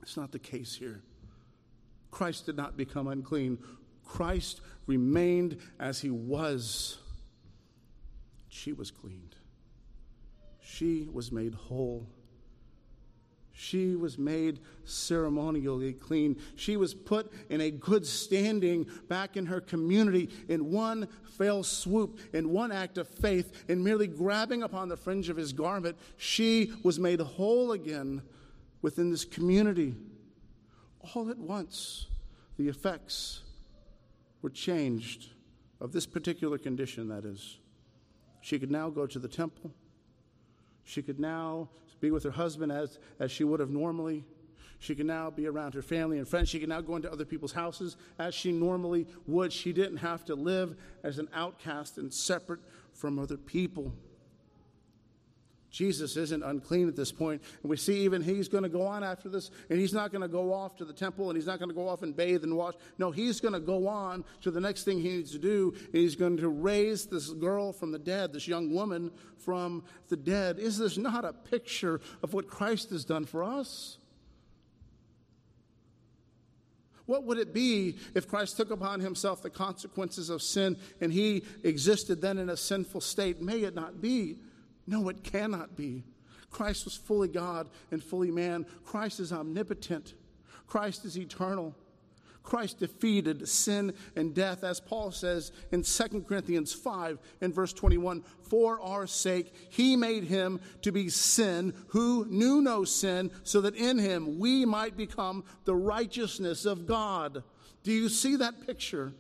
[0.02, 1.02] It's not the case here.
[2.12, 3.58] Christ did not become unclean,
[4.04, 6.98] Christ remained as he was.
[8.50, 9.38] She was cleaned,
[10.60, 12.10] she was made whole.
[13.60, 16.38] She was made ceremonially clean.
[16.56, 22.22] She was put in a good standing back in her community in one fell swoop,
[22.32, 25.98] in one act of faith, in merely grabbing upon the fringe of his garment.
[26.16, 28.22] She was made whole again
[28.82, 29.94] within this community.
[31.14, 32.08] All at once,
[32.58, 33.42] the effects
[34.42, 35.32] were changed
[35.82, 37.58] of this particular condition, that is.
[38.40, 39.74] She could now go to the temple.
[40.86, 41.68] She could now
[42.00, 44.26] be with her husband as, as she would have normally.
[44.80, 46.50] She can now be around her family and friends.
[46.50, 49.52] She can now go into other people's houses as she normally would.
[49.52, 52.62] She didn't have to live as an outcast and separate
[52.94, 53.94] from other people.
[55.72, 57.42] Jesus isn't unclean at this point.
[57.62, 60.24] And we see even he's going to go on after this, and he's not going
[60.24, 62.44] to go off to the temple and he's not going to go off and bathe
[62.44, 62.74] and wash.
[62.98, 65.74] No, he's going to go on to the next thing he needs to do.
[65.76, 70.18] And he's going to raise this girl from the dead, this young woman from the
[70.18, 70.58] dead.
[70.58, 74.00] Is this not a picture of what Christ has done for us?
[77.06, 81.44] What would it be if Christ took upon himself the consequences of sin and he
[81.64, 83.42] existed then in a sinful state?
[83.42, 84.38] May it not be.
[84.90, 86.04] No, it cannot be.
[86.50, 88.66] Christ was fully God and fully man.
[88.84, 90.16] Christ is omnipotent.
[90.66, 91.76] Christ is eternal.
[92.42, 98.24] Christ defeated sin and death, as Paul says in 2 Corinthians 5 and verse 21
[98.42, 103.76] For our sake, he made him to be sin who knew no sin, so that
[103.76, 107.44] in him we might become the righteousness of God.
[107.84, 109.14] Do you see that picture?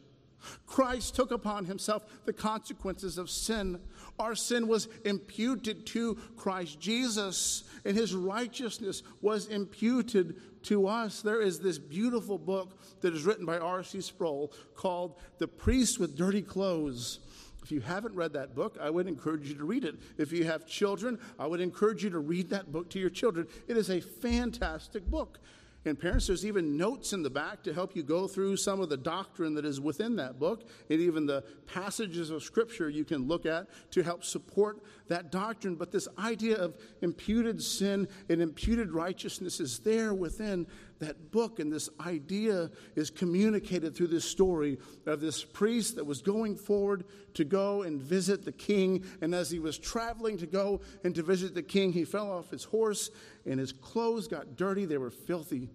[0.66, 3.80] Christ took upon himself the consequences of sin.
[4.20, 11.42] Our sin was imputed to Christ Jesus, and his righteousness was imputed to us, there
[11.42, 14.02] is this beautiful book that is written by R.C.
[14.02, 17.20] Sproul called The Priest with Dirty Clothes.
[17.64, 19.96] If you haven't read that book, I would encourage you to read it.
[20.18, 23.48] If you have children, I would encourage you to read that book to your children.
[23.68, 25.40] It is a fantastic book.
[25.86, 28.90] And parents, there's even notes in the back to help you go through some of
[28.90, 33.28] the doctrine that is within that book, and even the passages of Scripture you can
[33.28, 35.76] look at to help support that doctrine.
[35.76, 40.66] But this idea of imputed sin and imputed righteousness is there within
[41.00, 46.22] that book, and this idea is communicated through this story of this priest that was
[46.22, 49.04] going forward to go and visit the king.
[49.22, 52.50] And as he was traveling to go and to visit the king, he fell off
[52.52, 53.12] his horse,
[53.46, 54.86] and his clothes got dirty.
[54.86, 55.70] They were filthy.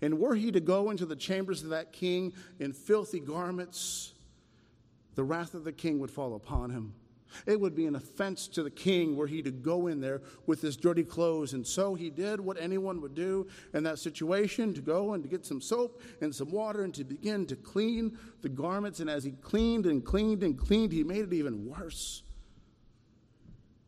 [0.00, 4.14] And were he to go into the chambers of that king in filthy garments,
[5.14, 6.94] the wrath of the king would fall upon him.
[7.46, 10.60] It would be an offense to the king were he to go in there with
[10.60, 11.52] his dirty clothes.
[11.52, 15.28] And so he did what anyone would do in that situation to go and to
[15.28, 19.00] get some soap and some water and to begin to clean the garments.
[19.00, 22.22] And as he cleaned and cleaned and cleaned, he made it even worse.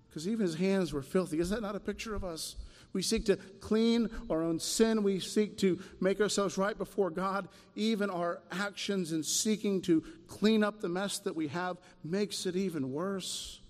[0.08, 1.40] Because even his hands were filthy.
[1.40, 2.56] Is that not a picture of us?
[2.94, 5.02] We seek to clean our own sin.
[5.02, 7.48] We seek to make ourselves right before God.
[7.74, 12.56] Even our actions in seeking to clean up the mess that we have makes it
[12.56, 13.60] even worse.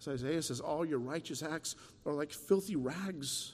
[0.00, 1.74] As Isaiah says, all your righteous acts
[2.06, 3.52] are like filthy rags.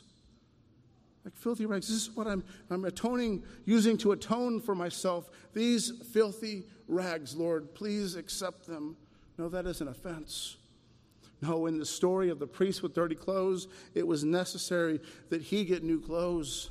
[1.24, 1.88] Like filthy rags.
[1.88, 5.30] This is what I'm, I'm atoning, using to atone for myself.
[5.54, 8.96] These filthy rags, Lord, please accept them.
[9.38, 10.56] No, that is an offense.
[11.46, 15.64] No, in the story of the priest with dirty clothes, it was necessary that he
[15.64, 16.70] get new clothes.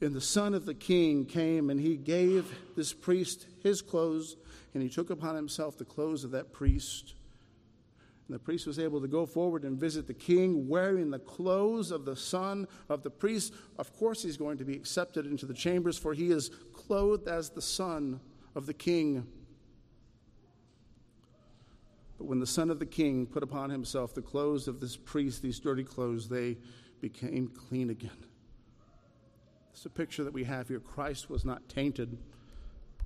[0.00, 4.36] And the son of the king came and he gave this priest his clothes,
[4.74, 7.14] and he took upon himself the clothes of that priest.
[8.26, 11.90] And the priest was able to go forward and visit the king wearing the clothes
[11.90, 13.54] of the son of the priest.
[13.78, 17.50] Of course, he's going to be accepted into the chambers, for he is clothed as
[17.50, 18.20] the son
[18.54, 19.26] of the king.
[22.24, 25.42] But when the son of the king put upon himself the clothes of this priest,
[25.42, 26.56] these dirty clothes, they
[27.02, 28.16] became clean again.
[29.74, 30.80] It's a picture that we have here.
[30.80, 32.16] Christ was not tainted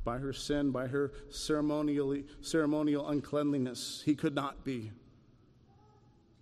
[0.05, 4.05] by her sin, by her ceremonially, ceremonial uncleanliness.
[4.05, 4.93] He could not be.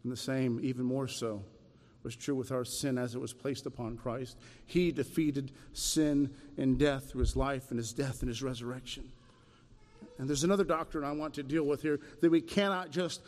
[0.03, 1.47] And the same, even more so,
[2.03, 4.37] was true with our sin as it was placed upon Christ.
[4.67, 9.13] He defeated sin and death through his life and his death and his resurrection.
[10.19, 13.21] And there's another doctrine I want to deal with here that we cannot just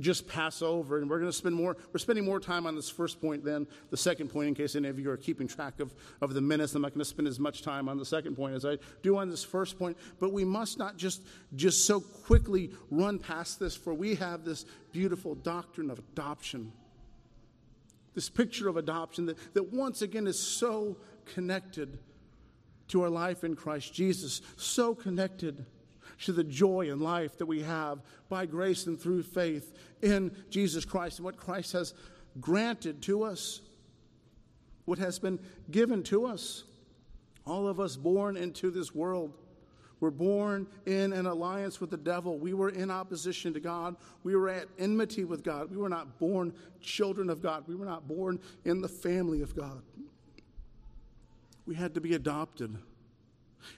[0.00, 0.98] just pass over.
[0.98, 3.66] And we're going to spend more we're spending more time on this first point than
[3.90, 6.74] the second point in case any of you are keeping track of, of the minutes.
[6.74, 9.18] I'm not going to spend as much time on the second point as i do
[9.18, 9.96] on this first point.
[10.20, 11.22] But we must not just
[11.54, 16.72] just so quickly run past this for we have this beautiful doctrine of adoption.
[18.14, 21.98] This picture of adoption that, that once again is so connected
[22.88, 25.64] to our life in christ jesus so connected
[26.24, 30.84] to the joy and life that we have by grace and through faith in Jesus
[30.84, 31.94] Christ and what Christ has
[32.40, 33.60] granted to us,
[34.84, 35.38] what has been
[35.70, 36.64] given to us.
[37.46, 39.34] All of us born into this world
[40.02, 42.36] were born in an alliance with the devil.
[42.36, 43.94] We were in opposition to God.
[44.24, 45.70] We were at enmity with God.
[45.70, 47.64] We were not born children of God.
[47.68, 49.80] We were not born in the family of God.
[51.66, 52.76] We had to be adopted.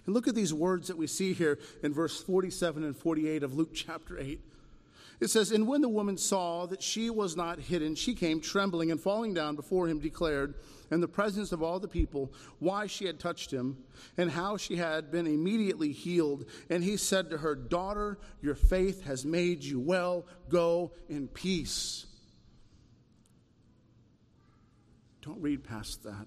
[0.06, 3.54] And look at these words that we see here in verse 47 and 48 of
[3.54, 4.40] Luke chapter 8.
[5.20, 8.90] It says, And when the woman saw that she was not hidden, she came trembling
[8.90, 10.54] and falling down before him, declared,
[10.90, 13.78] in the presence of all the people, why she had touched him,
[14.16, 16.44] and how she had been immediately healed.
[16.68, 20.26] And he said to her, Daughter, your faith has made you well.
[20.48, 22.06] Go in peace.
[25.22, 26.26] Don't read past that.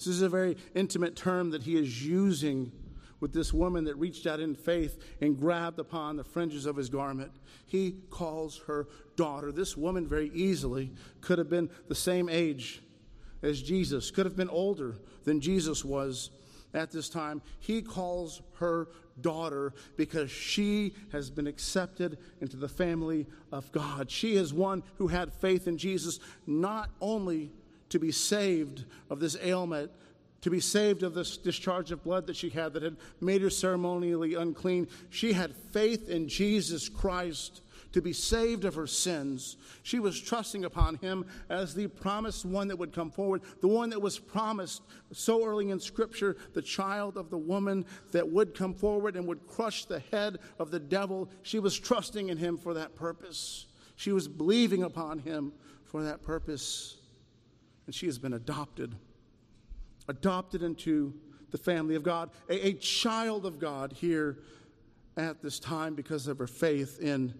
[0.00, 2.72] This is a very intimate term that he is using
[3.20, 6.88] with this woman that reached out in faith and grabbed upon the fringes of his
[6.88, 7.32] garment.
[7.66, 9.52] He calls her daughter.
[9.52, 12.82] This woman very easily could have been the same age
[13.42, 16.30] as Jesus, could have been older than Jesus was
[16.72, 17.42] at this time.
[17.58, 18.88] He calls her
[19.20, 24.10] daughter because she has been accepted into the family of God.
[24.10, 27.52] She is one who had faith in Jesus not only
[27.90, 29.90] to be saved of this ailment,
[30.40, 33.50] to be saved of this discharge of blood that she had that had made her
[33.50, 34.88] ceremonially unclean.
[35.10, 37.60] She had faith in Jesus Christ
[37.92, 39.56] to be saved of her sins.
[39.82, 43.90] She was trusting upon him as the promised one that would come forward, the one
[43.90, 44.82] that was promised
[45.12, 49.46] so early in Scripture, the child of the woman that would come forward and would
[49.46, 51.28] crush the head of the devil.
[51.42, 53.66] She was trusting in him for that purpose.
[53.96, 55.52] She was believing upon him
[55.84, 56.99] for that purpose.
[57.90, 58.94] And she has been adopted.
[60.06, 61.12] Adopted into
[61.50, 64.38] the family of God, a, a child of God here
[65.16, 67.34] at this time because of her faith in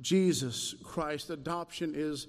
[0.00, 1.28] Jesus Christ.
[1.28, 2.28] Adoption is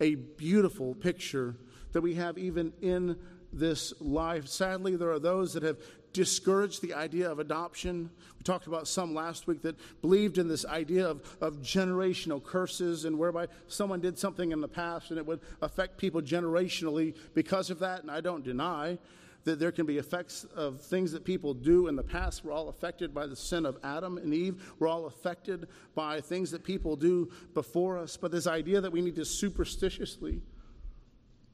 [0.00, 1.56] a beautiful picture
[1.92, 3.18] that we have even in
[3.52, 4.48] this life.
[4.48, 5.76] Sadly, there are those that have
[6.12, 8.10] discouraged the idea of adoption.
[8.38, 13.04] We talked about some last week that believed in this idea of, of generational curses
[13.04, 17.70] and whereby someone did something in the past and it would affect people generationally because
[17.70, 18.02] of that.
[18.02, 18.98] And I don't deny
[19.44, 22.44] that there can be effects of things that people do in the past.
[22.44, 24.74] We're all affected by the sin of Adam and Eve.
[24.78, 28.16] We're all affected by things that people do before us.
[28.16, 30.42] But this idea that we need to superstitiously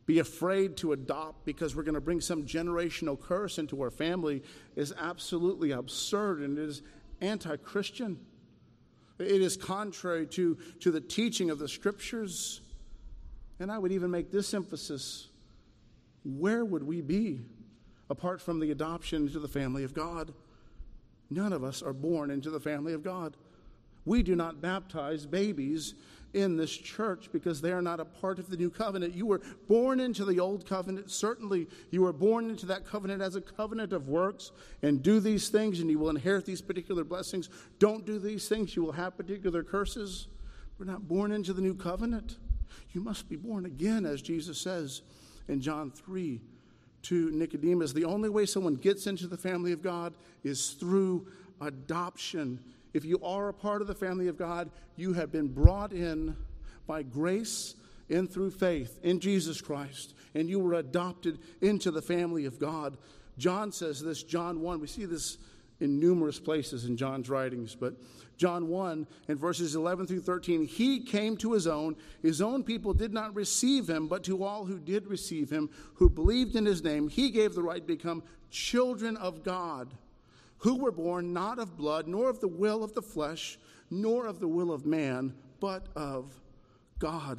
[0.07, 4.43] be afraid to adopt because we're going to bring some generational curse into our family
[4.77, 6.83] is absolutely absurd and it is
[7.21, 8.19] anti Christian.
[9.19, 12.61] It is contrary to, to the teaching of the scriptures.
[13.61, 15.29] And I would even make this emphasis
[16.25, 17.43] where would we be
[18.09, 20.33] apart from the adoption into the family of God?
[21.31, 23.37] None of us are born into the family of God.
[24.05, 25.95] We do not baptize babies
[26.35, 29.15] in this church because they are not a part of the new covenant.
[29.15, 31.11] You were born into the old covenant.
[31.11, 35.49] Certainly, you were born into that covenant as a covenant of works and do these
[35.49, 37.49] things and you will inherit these particular blessings.
[37.79, 40.29] Don't do these things, you will have particular curses.
[40.79, 42.39] We're not born into the new covenant.
[42.93, 45.03] You must be born again, as Jesus says
[45.49, 46.41] in John 3
[47.03, 47.93] to Nicodemus.
[47.93, 51.27] The only way someone gets into the family of God is through
[51.61, 52.59] adoption.
[52.95, 56.37] If you are a part of the family of God, you have been brought in
[56.87, 57.75] by grace
[58.09, 62.97] and through faith in Jesus Christ, and you were adopted into the family of God.
[63.37, 65.39] John says this, John 1, we see this
[65.81, 67.95] in numerous places in John's writings, but
[68.37, 71.97] John 1 in verses 11 through 13, he came to his own.
[72.23, 76.09] His own people did not receive him, but to all who did receive him, who
[76.09, 79.95] believed in his name, he gave the right to become children of God
[80.65, 83.59] who were born not of blood, nor of the will of the flesh,
[83.91, 86.41] nor of the will of man, but of
[86.99, 87.39] God.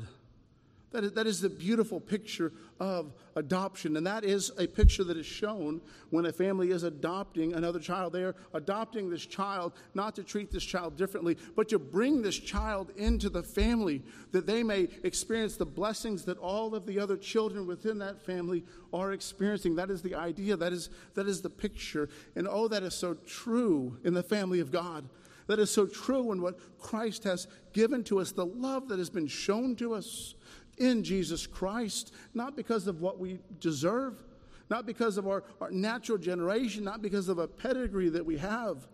[0.96, 3.98] That is, that is the beautiful picture of adoption.
[3.98, 8.14] And that is a picture that is shown when a family is adopting another child.
[8.14, 12.40] They are adopting this child not to treat this child differently, but to bring this
[12.40, 17.18] child into the family that they may experience the blessings that all of the other
[17.18, 19.76] children within that family are experiencing.
[19.76, 22.08] That is the idea, that is, that is the picture.
[22.38, 25.10] And oh, that is so true in the family of God.
[25.48, 29.10] That is so true in what Christ has given to us, the love that has
[29.10, 30.35] been shown to us
[30.78, 34.22] in Jesus Christ, not because of what we deserve,
[34.70, 38.88] not because of our, our natural generation, not because of a pedigree that we have.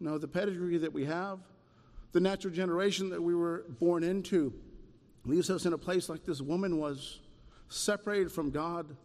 [0.00, 1.38] No, the pedigree that we have,
[2.12, 4.52] the natural generation that we were born into,
[5.24, 7.20] leaves us in a place like this woman was,
[7.68, 8.96] separated from God,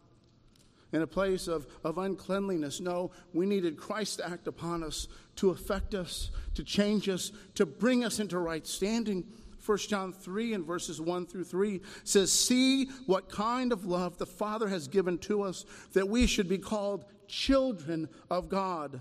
[0.92, 2.80] in a place of, of uncleanliness.
[2.80, 7.66] No, we needed Christ to act upon us, to affect us, to change us, to
[7.66, 9.24] bring us into right standing.
[9.64, 14.26] 1 John 3 and verses 1 through 3 says, See what kind of love the
[14.26, 19.00] Father has given to us that we should be called children of God.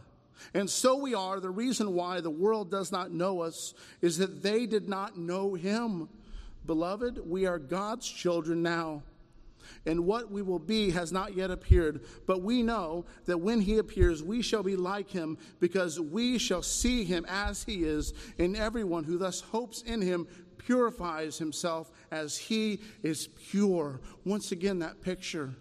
[0.53, 1.39] And so we are.
[1.39, 5.53] The reason why the world does not know us is that they did not know
[5.53, 6.09] Him.
[6.65, 9.03] Beloved, we are God's children now.
[9.85, 13.77] And what we will be has not yet appeared, but we know that when he
[13.77, 18.13] appears, we shall be like him, because we shall see him as he is.
[18.39, 20.27] And everyone who thus hopes in him
[20.65, 23.99] purifies himself as he is pure.
[24.25, 25.53] Once again, that picture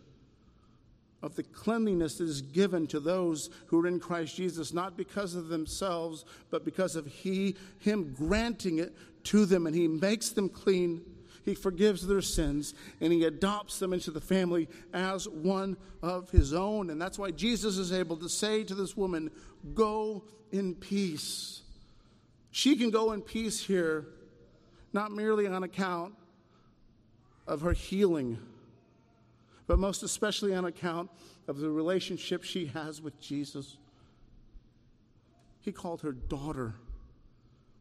[1.23, 5.35] of the cleanliness that is given to those who are in Christ Jesus, not because
[5.35, 8.95] of themselves, but because of he, him granting it
[9.25, 11.03] to them, and he makes them clean.
[11.45, 16.55] He forgives their sins and he adopts them into the family as one of his
[16.55, 16.89] own.
[16.89, 19.29] And that's why Jesus is able to say to this woman,
[19.75, 20.23] Go
[20.53, 21.63] in peace.
[22.53, 24.07] She can go in peace here
[24.93, 26.15] not merely on account
[27.47, 28.39] of her healing,
[29.67, 31.11] but most especially on account
[31.49, 33.77] of the relationship she has with Jesus.
[35.61, 36.75] He called her daughter,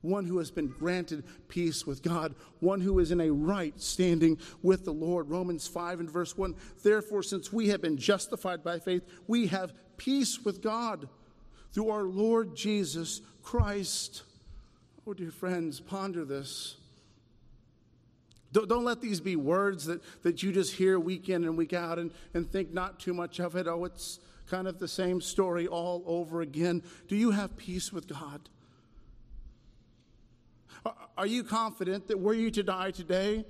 [0.01, 4.37] one who has been granted peace with God, one who is in a right standing
[4.63, 5.29] with the Lord.
[5.29, 9.73] Romans 5 and verse 1 Therefore, since we have been justified by faith, we have
[9.97, 11.07] peace with God
[11.73, 14.23] through our Lord Jesus Christ.
[15.05, 16.75] Oh, dear friends, ponder this.
[18.51, 21.73] Don't, don't let these be words that, that you just hear week in and week
[21.73, 23.67] out and, and think not too much of it.
[23.67, 26.83] Oh, it's kind of the same story all over again.
[27.07, 28.49] Do you have peace with God?
[31.17, 33.45] Are you confident that were you to die today,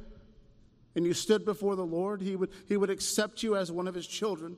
[0.96, 3.96] and you stood before the Lord, he would, he would accept you as one of
[3.96, 4.58] his children.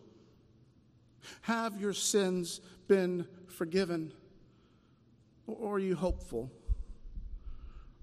[1.42, 4.12] Have your sins been forgiven?
[5.46, 6.52] Or are you hopeful?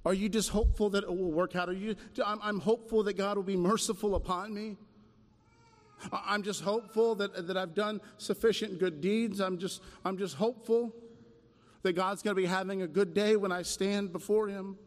[0.05, 1.69] Are you just hopeful that it will work out?
[1.69, 1.95] Are you,
[2.25, 4.77] I'm, I'm hopeful that God will be merciful upon me.
[6.13, 9.41] I'm just hopeful that, that I've done sufficient good deeds.
[9.41, 10.95] I'm just, I'm just hopeful
[11.83, 14.79] that God's going to be having a good day when I stand before Him.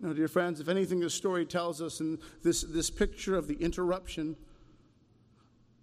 [0.00, 3.56] Now, dear friends, if anything this story tells us in this, this picture of the
[3.56, 4.36] interruption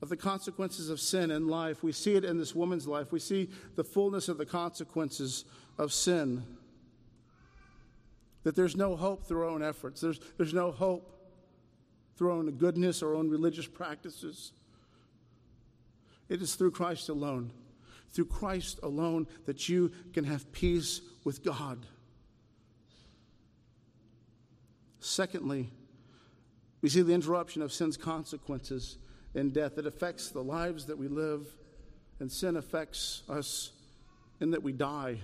[0.02, 3.12] of the consequences of sin in life, we see it in this woman's life.
[3.12, 5.46] We see the fullness of the consequences
[5.78, 6.43] of sin.
[8.46, 11.12] That there's no hope through our own efforts, there's, there's no hope
[12.16, 14.52] through our own goodness or our own religious practices.
[16.30, 17.52] It is through Christ alone,
[18.12, 21.88] through Christ alone, that you can have peace with God.
[25.00, 25.72] Secondly,
[26.84, 29.00] we see the interruption of sin's consequences
[29.34, 29.80] in death.
[29.80, 31.48] It affects the lives that we live,
[32.20, 33.72] and sin affects us
[34.39, 35.22] in that we die.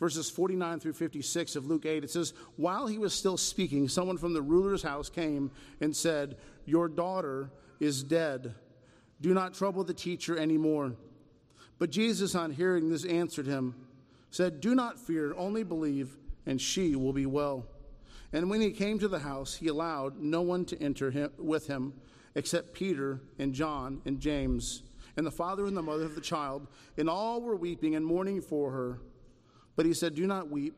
[0.00, 4.18] Verses 49 through 56 of Luke 8, it says, While he was still speaking, someone
[4.18, 8.54] from the ruler's house came and said, Your daughter is dead.
[9.20, 10.94] Do not trouble the teacher anymore.
[11.78, 13.74] But Jesus, on hearing this, answered him,
[14.30, 17.66] said, Do not fear, only believe, and she will be well.
[18.32, 21.68] And when he came to the house, he allowed no one to enter him, with
[21.68, 21.94] him
[22.34, 24.82] except Peter and John and James,
[25.16, 26.66] and the father and the mother of the child.
[26.98, 28.98] And all were weeping and mourning for her.
[29.76, 30.74] But he said, Do not weep,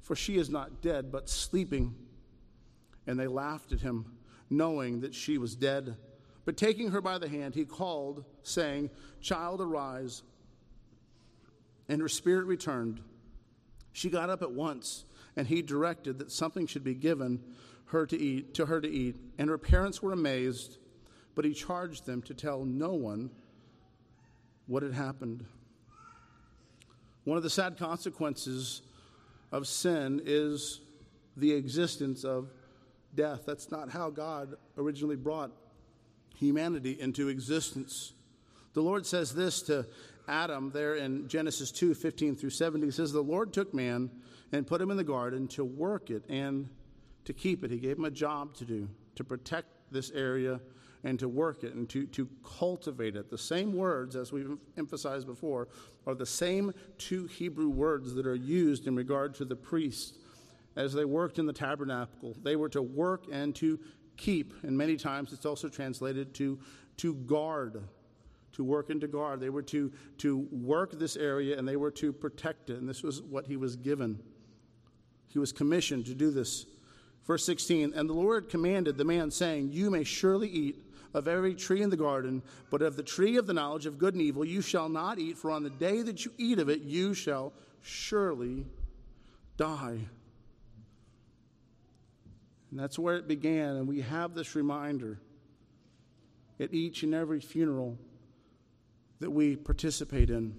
[0.00, 1.94] for she is not dead, but sleeping.
[3.06, 4.16] And they laughed at him,
[4.50, 5.96] knowing that she was dead.
[6.44, 10.22] But taking her by the hand, he called, saying, Child, arise.
[11.88, 13.00] And her spirit returned.
[13.92, 15.04] She got up at once
[15.36, 17.42] and he directed that something should be given
[17.86, 20.78] her to eat to her to eat and her parents were amazed
[21.34, 23.30] but he charged them to tell no one
[24.66, 25.44] what had happened
[27.26, 28.82] one of the sad consequences
[29.50, 30.80] of sin is
[31.36, 32.48] the existence of
[33.16, 33.42] death.
[33.44, 35.50] That's not how god originally brought
[36.36, 38.12] humanity into existence.
[38.74, 39.86] The lord says this to
[40.28, 44.10] adam there in genesis 2 15 through 17 he says the lord took man
[44.50, 46.68] and put him in the garden to work it and
[47.24, 47.72] to keep it.
[47.72, 50.60] He gave him a job to do, to protect this area
[51.06, 52.28] and to work it and to, to
[52.58, 53.30] cultivate it.
[53.30, 55.68] The same words, as we've emphasized before,
[56.04, 60.18] are the same two Hebrew words that are used in regard to the priests
[60.74, 62.36] as they worked in the tabernacle.
[62.42, 63.78] They were to work and to
[64.16, 66.58] keep, and many times it's also translated to,
[66.96, 67.84] to guard.
[68.54, 69.38] To work and to guard.
[69.38, 73.04] They were to, to work this area and they were to protect it, and this
[73.04, 74.18] was what he was given.
[75.28, 76.66] He was commissioned to do this.
[77.28, 80.82] Verse 16 And the Lord commanded the man, saying, You may surely eat
[81.14, 84.14] of every tree in the garden, but of the tree of the knowledge of good
[84.14, 86.82] and evil you shall not eat, for on the day that you eat of it
[86.82, 87.52] you shall
[87.82, 88.66] surely
[89.56, 89.98] die.
[92.70, 95.18] And that's where it began, and we have this reminder
[96.58, 97.96] at each and every funeral
[99.20, 100.54] that we participate in.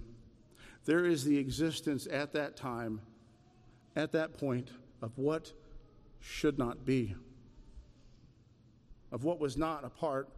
[0.85, 3.01] There is the existence at that time
[3.95, 4.69] at that point
[5.01, 5.51] of what
[6.19, 7.15] should not be,
[9.11, 10.29] of what was not a part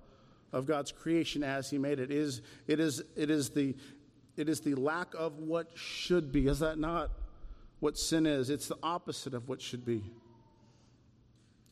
[0.52, 2.12] of God's creation as He made it.
[2.12, 3.76] it is, it is, it is, the,
[4.38, 6.48] it is the lack of what should be.
[6.48, 7.12] Is that not
[7.80, 8.50] what sin is?
[8.50, 10.04] It's the opposite of what should be.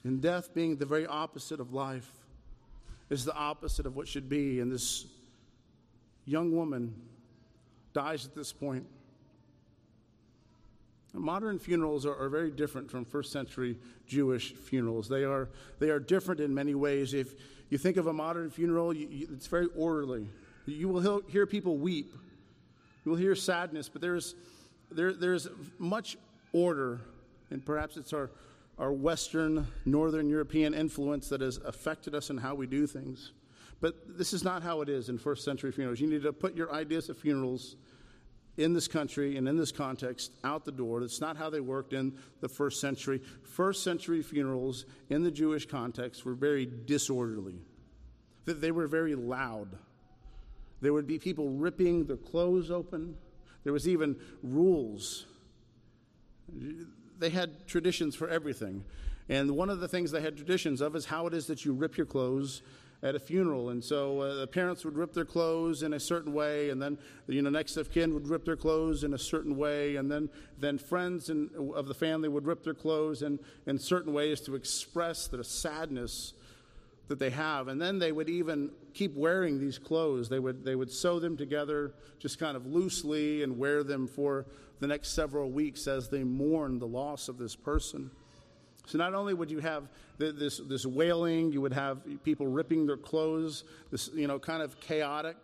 [0.04, 2.10] And death being the very opposite of life
[3.10, 4.60] is the opposite of what should be.
[4.60, 5.06] And this
[6.26, 6.94] young woman
[7.94, 8.86] dies at this point.
[11.14, 15.10] Modern funerals are, are, very different from first century Jewish funerals.
[15.10, 15.50] They are,
[15.80, 17.14] they are different in many ways.
[17.14, 17.34] If
[17.70, 20.28] you think of a modern funeral, you, you, it's very orderly.
[20.66, 22.14] You will hear people weep,
[23.06, 24.36] you will hear sadness, but there's,
[24.92, 25.48] there, there's
[25.78, 26.18] much
[26.52, 27.00] order,
[27.52, 28.30] and perhaps it's our,
[28.78, 33.32] our Western, Northern European influence that has affected us in how we do things.
[33.80, 36.00] But this is not how it is in first century funerals.
[36.00, 37.76] You need to put your ideas of funerals
[38.58, 41.00] in this country and in this context out the door.
[41.00, 43.22] That's not how they worked in the first century.
[43.44, 47.60] First century funerals in the Jewish context were very disorderly,
[48.46, 49.78] they were very loud.
[50.80, 53.18] There would be people ripping their clothes open.
[53.64, 55.26] There was even rules.
[57.18, 58.84] They had traditions for everything.
[59.28, 61.74] And one of the things they had traditions of is how it is that you
[61.74, 62.62] rip your clothes
[63.04, 63.70] at a funeral.
[63.70, 66.98] And so uh, the parents would rip their clothes in a certain way, and then
[67.28, 70.30] you know next of kin would rip their clothes in a certain way, and then
[70.60, 74.56] then friends and, of the family would rip their clothes in, in certain ways to
[74.56, 76.34] express the sadness
[77.08, 77.68] that they have.
[77.68, 80.30] And then they would even keep wearing these clothes.
[80.30, 84.46] They would they would sew them together just kind of loosely and wear them for
[84.80, 88.12] the next several weeks as they mourn the loss of this person.
[88.88, 92.98] So not only would you have this, this wailing, you would have people ripping their
[92.98, 95.38] clothes, this you know kind of chaotic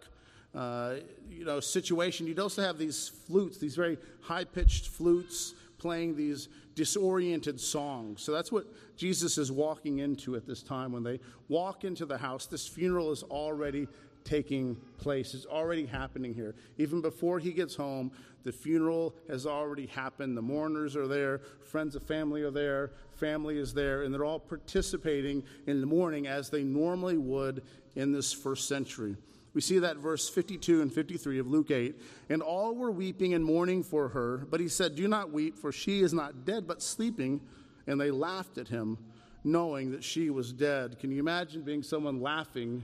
[0.56, 0.96] uh,
[1.30, 2.26] you know situation.
[2.26, 8.22] You'd also have these flutes, these very high pitched flutes playing these disoriented songs.
[8.22, 8.66] So that's what
[8.96, 11.20] Jesus is walking into at this time when they
[11.50, 12.46] walk into the house.
[12.46, 13.88] This funeral is already
[14.24, 15.34] taking place.
[15.34, 16.56] It's already happening here.
[16.78, 18.12] Even before he gets home,
[18.44, 20.38] the funeral has already happened.
[20.38, 24.40] The mourners are there, friends of family are there, family is there, and they're all
[24.40, 27.64] participating in the mourning as they normally would
[27.96, 29.16] in this first century.
[29.54, 31.96] We see that verse 52 and 53 of Luke 8.
[32.30, 35.72] And all were weeping and mourning for her, but he said, Do not weep, for
[35.72, 37.40] she is not dead, but sleeping.
[37.86, 38.98] And they laughed at him,
[39.44, 40.98] knowing that she was dead.
[41.00, 42.84] Can you imagine being someone laughing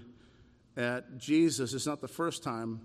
[0.79, 1.73] at Jesus?
[1.73, 2.81] It's not the first time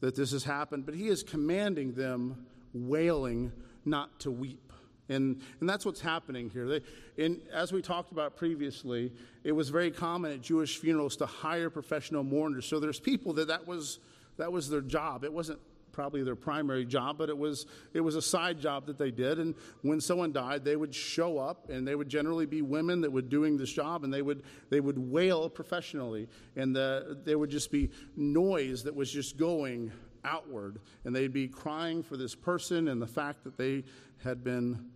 [0.00, 3.52] that this has happened, but he is commanding them, wailing,
[3.84, 4.72] not to weep.
[5.08, 6.66] And, and that's what's happening here.
[6.66, 6.80] They,
[7.16, 9.12] in, as we talked about previously,
[9.44, 12.66] it was very common at Jewish funerals to hire professional mourners.
[12.66, 14.00] So there's people that that was,
[14.36, 15.22] that was their job.
[15.22, 15.60] It wasn't
[15.96, 19.38] probably their primary job, but it was, it was a side job that they did.
[19.38, 23.10] And when someone died, they would show up, and they would generally be women that
[23.10, 26.28] were doing this job, and they would, they would wail professionally.
[26.54, 29.90] And the, there would just be noise that was just going
[30.22, 30.80] outward.
[31.04, 33.84] And they'd be crying for this person and the fact that they
[34.22, 34.90] had been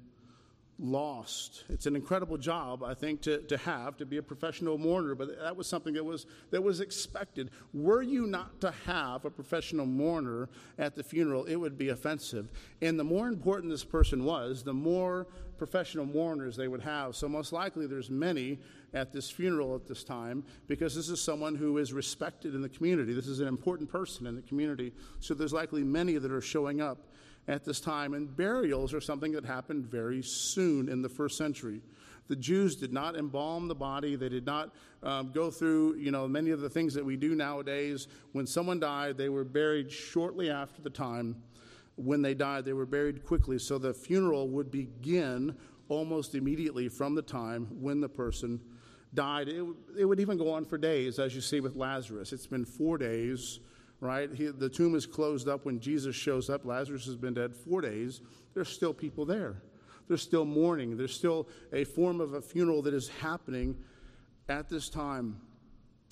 [0.81, 1.65] lost.
[1.69, 5.39] It's an incredible job, I think, to, to have, to be a professional mourner, but
[5.41, 7.51] that was something that was, that was expected.
[7.75, 12.49] Were you not to have a professional mourner at the funeral, it would be offensive.
[12.81, 15.27] And the more important this person was, the more
[15.61, 17.15] professional mourners they would have.
[17.15, 18.59] So, most likely, there's many
[18.95, 22.69] at this funeral at this time because this is someone who is respected in the
[22.71, 23.13] community.
[23.13, 24.95] This is an important person in the community.
[25.21, 27.11] So, there's likely many that are showing up
[27.49, 31.81] at this time, and burials are something that happened very soon in the first century.
[32.29, 34.15] The Jews did not embalm the body.
[34.15, 34.73] They did not
[35.03, 38.07] um, go through, you know, many of the things that we do nowadays.
[38.33, 41.43] When someone died, they were buried shortly after the time
[41.97, 42.65] when they died.
[42.65, 45.57] They were buried quickly, so the funeral would begin
[45.89, 48.61] almost immediately from the time when the person
[49.13, 49.49] died.
[49.49, 49.65] It,
[49.99, 52.33] it would even go on for days, as you see with Lazarus.
[52.33, 53.59] It's been four days
[54.01, 54.31] right?
[54.33, 56.65] He, the tomb is closed up when Jesus shows up.
[56.65, 58.21] Lazarus has been dead four days.
[58.55, 59.63] There's still people there.
[60.09, 60.97] There's still mourning.
[60.97, 63.77] There's still a form of a funeral that is happening
[64.49, 65.41] at this time.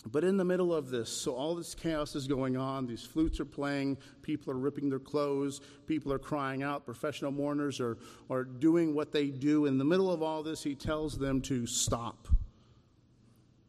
[0.06, 2.86] But in the middle of this, so all this chaos is going on.
[2.86, 3.98] These flutes are playing.
[4.22, 5.60] People are ripping their clothes.
[5.86, 6.84] People are crying out.
[6.84, 7.98] Professional mourners are,
[8.30, 9.66] are doing what they do.
[9.66, 12.28] In the middle of all this, he tells them to stop.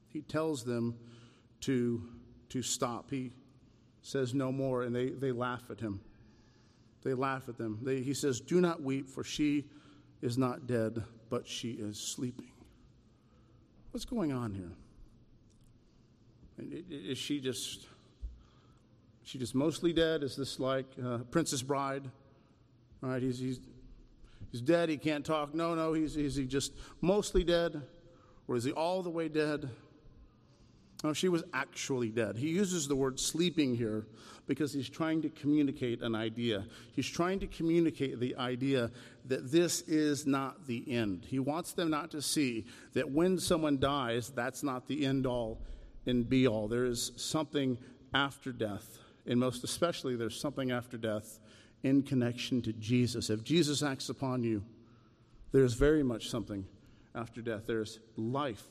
[0.07, 0.95] He tells them
[1.61, 2.03] to,
[2.49, 3.09] to stop.
[3.09, 3.31] He,
[4.09, 6.01] says no more, and they, they laugh at him.
[7.03, 7.79] They laugh at them.
[7.81, 9.65] They, he says, Do not weep, for she
[10.21, 12.49] is not dead, but she is sleeping.
[13.91, 14.71] What's going on here?
[16.89, 17.87] Is she just
[19.23, 20.23] she just mostly dead?
[20.23, 22.03] Is this like uh, Princess Bride?
[23.03, 23.59] All right, he's, he's,
[24.51, 25.53] he's dead, he can't talk.
[25.53, 27.81] No, no, he's, is he just mostly dead?
[28.47, 29.69] Or is he all the way dead?
[31.03, 32.35] No, she was actually dead.
[32.35, 34.05] He uses the word sleeping here
[34.47, 36.65] because he's trying to communicate an idea.
[36.93, 38.91] He's trying to communicate the idea
[39.25, 41.25] that this is not the end.
[41.25, 45.61] He wants them not to see that when someone dies, that's not the end all
[46.05, 46.67] and be all.
[46.67, 47.77] There is something
[48.13, 51.39] after death, and most especially, there's something after death
[51.83, 53.29] in connection to Jesus.
[53.29, 54.63] If Jesus acts upon you,
[55.51, 56.65] there's very much something
[57.15, 57.63] after death.
[57.67, 58.63] There's life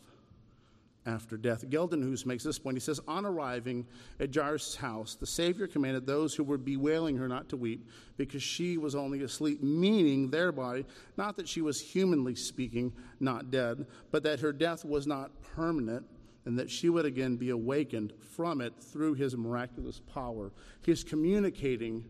[1.09, 1.69] after death.
[1.69, 2.77] Geldenhuys makes this point.
[2.77, 3.87] He says, On arriving
[4.21, 7.89] at Jairus' house, the Savior commanded those who were bewailing her not to weep
[8.19, 10.85] because she was only asleep, meaning thereby
[11.17, 16.05] not that she was humanly speaking not dead, but that her death was not permanent
[16.45, 20.53] and that she would again be awakened from it through his miraculous power.
[20.83, 22.05] He's communicating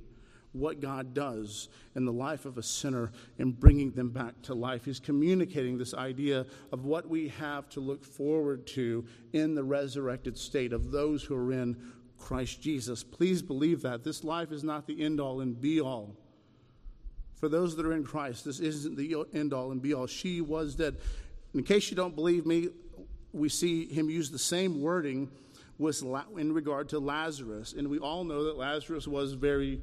[0.53, 4.85] what God does in the life of a sinner and bringing them back to life.
[4.85, 10.37] He's communicating this idea of what we have to look forward to in the resurrected
[10.39, 11.77] state of those who are in
[12.19, 13.05] Christ Jesus.
[13.05, 14.05] Please believe that.
[14.05, 16.17] This life is not the end all and be all.
[17.37, 20.07] For those that are in Christ, this isn't the end all and be all.
[20.07, 20.97] She was dead.
[21.55, 22.69] In case you don't believe me,
[23.33, 25.31] we see him use the same wording
[25.79, 26.03] was
[26.37, 27.73] in regard to Lazarus.
[27.77, 29.81] And we all know that Lazarus was very,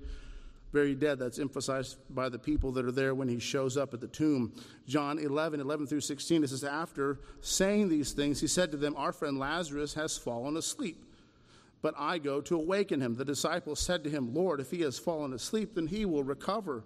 [0.76, 1.18] very dead.
[1.18, 4.52] That's emphasized by the people that are there when he shows up at the tomb.
[4.86, 8.94] John 11, 11 through 16, it says, After saying these things, he said to them,
[8.98, 11.02] Our friend Lazarus has fallen asleep.
[11.82, 13.16] But I go to awaken him.
[13.16, 16.84] The disciples said to him, Lord, if he has fallen asleep, then he will recover.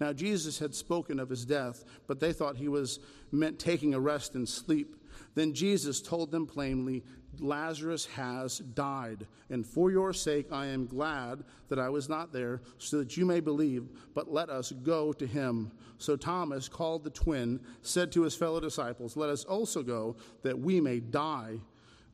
[0.00, 3.00] Now, Jesus had spoken of his death, but they thought he was
[3.32, 4.96] meant taking a rest and sleep.
[5.34, 7.04] Then Jesus told them plainly,
[7.42, 12.60] Lazarus has died, and for your sake I am glad that I was not there,
[12.78, 15.72] so that you may believe, but let us go to him.
[15.98, 20.58] So Thomas, called the twin, said to his fellow disciples, Let us also go, that
[20.58, 21.58] we may die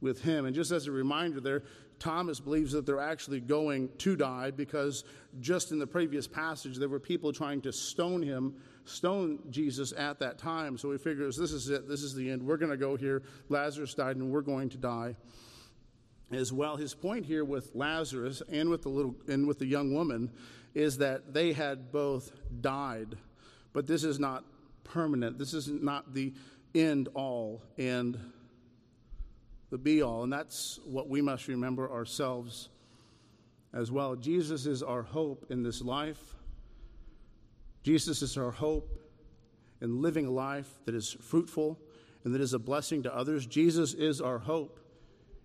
[0.00, 0.46] with him.
[0.46, 1.62] And just as a reminder there,
[1.98, 5.04] Thomas believes that they're actually going to die because
[5.40, 10.18] just in the previous passage, there were people trying to stone him, stone Jesus at
[10.18, 10.76] that time.
[10.76, 12.42] So he figures this is it, this is the end.
[12.42, 13.22] We're going to go here.
[13.48, 15.16] Lazarus died, and we're going to die
[16.32, 16.76] as well.
[16.76, 20.30] His point here with Lazarus and with the little and with the young woman
[20.74, 22.30] is that they had both
[22.60, 23.16] died,
[23.72, 24.44] but this is not
[24.84, 25.38] permanent.
[25.38, 26.34] This is not the
[26.74, 28.18] end all and
[29.70, 30.22] the be all.
[30.22, 32.68] And that's what we must remember ourselves
[33.72, 34.16] as well.
[34.16, 36.36] Jesus is our hope in this life.
[37.82, 38.98] Jesus is our hope
[39.80, 41.78] in living a life that is fruitful
[42.24, 43.46] and that is a blessing to others.
[43.46, 44.80] Jesus is our hope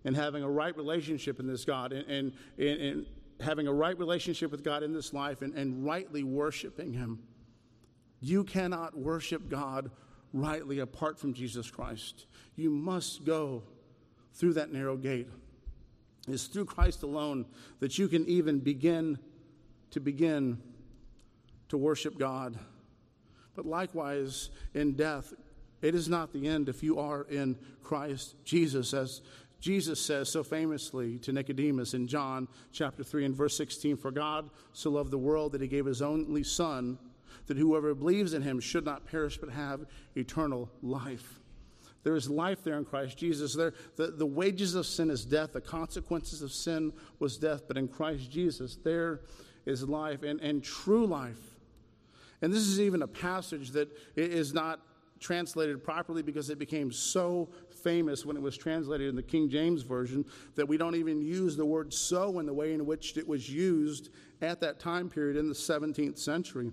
[0.04, 3.06] in having a right relationship in this God and, and
[3.40, 7.20] having a right relationship with God in this life and, and rightly worshiping Him.
[8.20, 9.92] You cannot worship God
[10.34, 12.26] rightly apart from Jesus Christ.
[12.56, 13.64] You must go
[14.34, 15.28] through that narrow gate.
[16.28, 17.46] It's through Christ alone
[17.80, 19.18] that you can even begin
[19.92, 20.62] to begin
[21.70, 22.58] to worship God.
[23.56, 25.34] But likewise, in death,
[25.82, 29.22] it is not the end if you are in Christ Jesus, as
[29.60, 34.50] Jesus says so famously to Nicodemus in John chapter 3 and verse 16 For God
[34.74, 36.98] so loved the world that he gave his only Son,
[37.48, 41.41] that whoever believes in him should not perish but have eternal life.
[42.04, 43.54] There is life there in Christ Jesus.
[43.54, 45.54] There, the, the wages of sin is death.
[45.54, 47.64] The consequences of sin was death.
[47.68, 49.22] But in Christ Jesus, there
[49.66, 51.40] is life and, and true life.
[52.42, 54.80] And this is even a passage that is not
[55.20, 57.48] translated properly because it became so
[57.84, 60.26] famous when it was translated in the King James Version
[60.56, 63.50] that we don't even use the word so in the way in which it was
[63.50, 64.10] used
[64.42, 66.72] at that time period in the 17th century.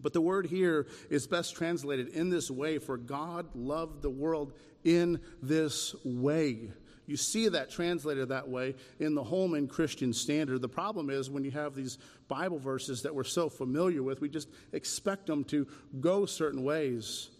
[0.00, 4.52] But the word here is best translated in this way for God loved the world
[4.84, 6.70] in this way.
[7.06, 10.60] You see that translated that way in the Holman Christian Standard.
[10.60, 14.28] The problem is when you have these Bible verses that we're so familiar with, we
[14.28, 15.66] just expect them to
[16.00, 17.30] go certain ways.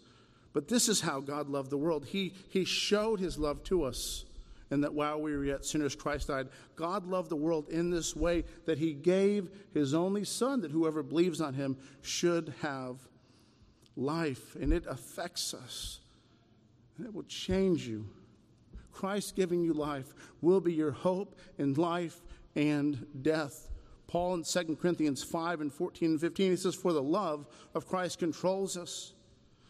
[0.53, 2.05] But this is how God loved the world.
[2.05, 4.25] He, he showed his love to us
[4.71, 6.47] and that while we were yet sinners, Christ died.
[6.75, 11.01] God loved the world in this way that he gave his only Son, that whoever
[11.01, 12.97] believes on him should have
[13.95, 14.55] life.
[14.55, 15.99] And it affects us,
[16.97, 18.07] and it will change you.
[18.91, 22.21] Christ giving you life will be your hope in life
[22.55, 23.69] and death.
[24.07, 27.87] Paul in 2 Corinthians 5 and 14 and 15, he says, For the love of
[27.87, 29.13] Christ controls us.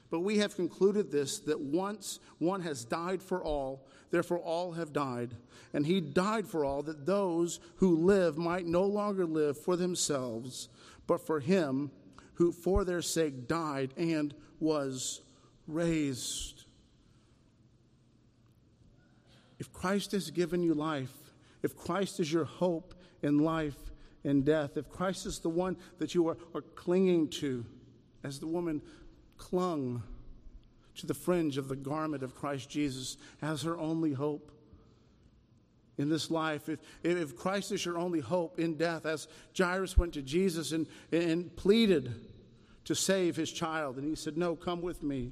[0.09, 4.93] But we have concluded this that once one has died for all, Therefore, all have
[4.93, 5.35] died.
[5.73, 10.69] And he died for all, that those who live might no longer live for themselves,
[11.05, 11.91] but for him
[12.35, 15.21] who for their sake died and was
[15.67, 16.65] raised.
[19.59, 21.13] If Christ has given you life,
[21.61, 23.77] if Christ is your hope in life
[24.23, 27.65] and death, if Christ is the one that you are, are clinging to,
[28.23, 28.81] as the woman
[29.37, 30.01] clung
[30.99, 34.51] to the fringe of the garment of Christ Jesus as her only hope
[35.97, 36.69] in this life.
[36.69, 39.27] If, if Christ is your only hope in death, as
[39.57, 42.13] Jairus went to Jesus and, and pleaded
[42.85, 45.31] to save his child, and he said, No, come with me.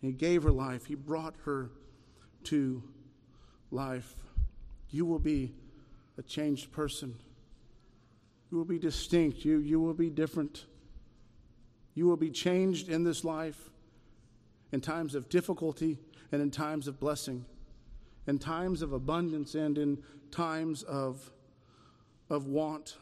[0.00, 1.70] He gave her life, he brought her
[2.44, 2.82] to
[3.70, 4.14] life.
[4.90, 5.54] You will be
[6.18, 7.14] a changed person.
[8.50, 9.44] You will be distinct.
[9.44, 10.66] You, you will be different.
[11.94, 13.70] You will be changed in this life
[14.72, 15.98] in times of difficulty
[16.32, 17.44] and in times of blessing,
[18.26, 21.30] in times of abundance and in times of,
[22.30, 22.96] of want.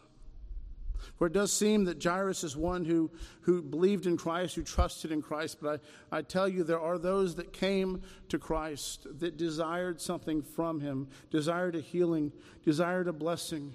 [1.16, 3.10] For it does seem that Jairus is one who,
[3.42, 5.80] who believed in Christ, who trusted in Christ, but
[6.12, 10.80] I, I tell you, there are those that came to Christ that desired something from
[10.80, 12.32] him, desired a healing,
[12.64, 13.74] desired a blessing.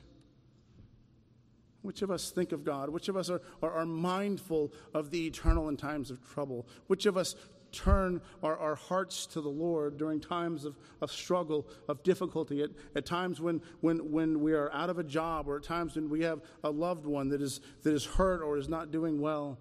[1.81, 2.89] Which of us think of God?
[2.89, 6.67] Which of us are, are, are mindful of the eternal in times of trouble?
[6.87, 7.35] Which of us
[7.76, 12.69] turn our, our hearts to the Lord during times of, of struggle, of difficulty, at,
[12.95, 16.09] at times when, when, when we are out of a job, or at times when
[16.09, 19.57] we have a loved one that is, that is hurt or is not doing well.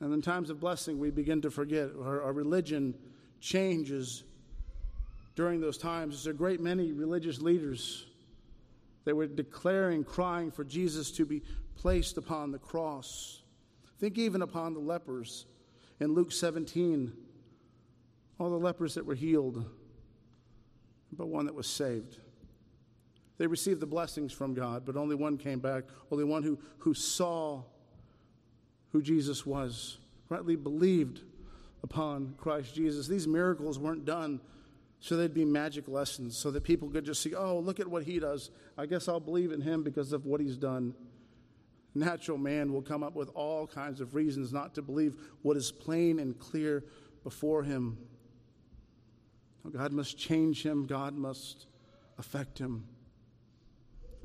[0.00, 1.90] And in times of blessing, we begin to forget.
[2.00, 2.94] Our, our religion
[3.40, 4.22] changes
[5.34, 6.14] during those times.
[6.14, 8.06] There's a great many religious leaders
[9.04, 11.42] that were declaring, crying for Jesus to be
[11.76, 13.42] placed upon the cross.
[13.98, 15.46] Think even upon the lepers
[16.00, 17.12] in Luke 17,
[18.38, 19.64] all the lepers that were healed,
[21.12, 22.18] but one that was saved.
[23.38, 26.94] They received the blessings from God, but only one came back, only one who, who
[26.94, 27.62] saw
[28.90, 31.20] who Jesus was, rightly believed
[31.82, 33.06] upon Christ Jesus.
[33.06, 34.40] These miracles weren't done
[35.00, 38.02] so they'd be magic lessons, so that people could just see, oh, look at what
[38.02, 38.50] he does.
[38.76, 40.94] I guess I'll believe in him because of what he's done.
[41.94, 45.72] Natural man will come up with all kinds of reasons not to believe what is
[45.72, 46.84] plain and clear
[47.24, 47.98] before him.
[49.72, 51.66] God must change him, God must
[52.18, 52.84] affect him.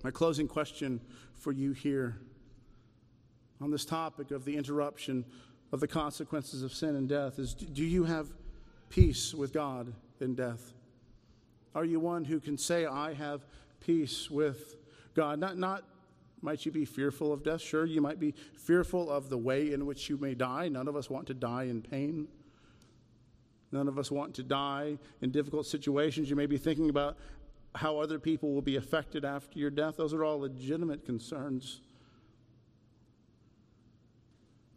[0.03, 1.01] My closing question
[1.33, 2.17] for you here
[3.61, 5.25] on this topic of the interruption
[5.71, 8.27] of the consequences of sin and death is do you have
[8.89, 10.73] peace with God in death?
[11.73, 13.41] Are you one who can say, I have
[13.79, 14.75] peace with
[15.15, 15.39] God?
[15.39, 15.83] Not, not
[16.43, 17.61] might you be fearful of death?
[17.61, 20.67] Sure, you might be fearful of the way in which you may die.
[20.67, 22.27] None of us want to die in pain.
[23.71, 26.29] None of us want to die in difficult situations.
[26.29, 27.17] You may be thinking about
[27.75, 29.95] how other people will be affected after your death.
[29.97, 31.79] Those are all legitimate concerns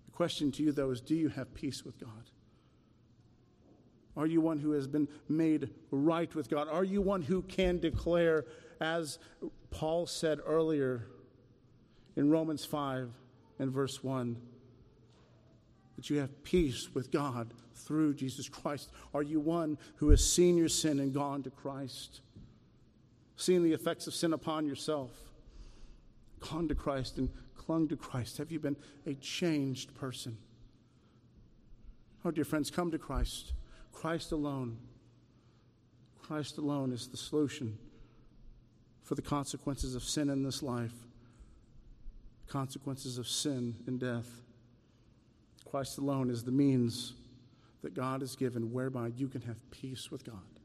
[0.07, 2.31] The question to you, though, is do you have peace with God?
[4.17, 6.69] Are you one who has been made right with God?
[6.69, 8.47] Are you one who can declare,
[8.81, 9.19] as
[9.71, 11.07] Paul said earlier
[12.17, 13.11] in Romans 5
[13.59, 14.37] and verse 1,
[15.97, 18.91] that you have peace with God through Jesus Christ?
[19.15, 22.21] Are you one who has seen your sin and gone to Christ?
[23.37, 25.11] Seen the effects of sin upon yourself,
[26.41, 28.39] gone to Christ and clung to Christ?
[28.39, 30.37] Have you been a changed person?
[32.25, 33.53] Oh, dear friends, come to Christ.
[33.93, 34.79] Christ alone.
[36.23, 37.79] Christ alone is the solution
[39.03, 41.06] for the consequences of sin in this life,
[42.49, 44.43] consequences of sin and death.
[45.69, 47.15] Christ alone is the means
[47.83, 50.61] that God has given whereby you can have peace with God.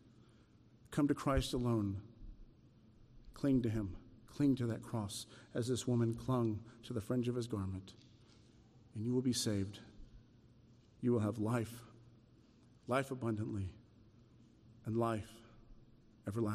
[0.91, 2.01] Come to Christ alone.
[3.33, 3.95] Cling to Him.
[4.35, 7.93] Cling to that cross as this woman clung to the fringe of his garment,
[8.95, 9.79] and you will be saved.
[11.01, 11.81] You will have life,
[12.87, 13.69] life abundantly,
[14.85, 15.29] and life
[16.27, 16.49] everlasting.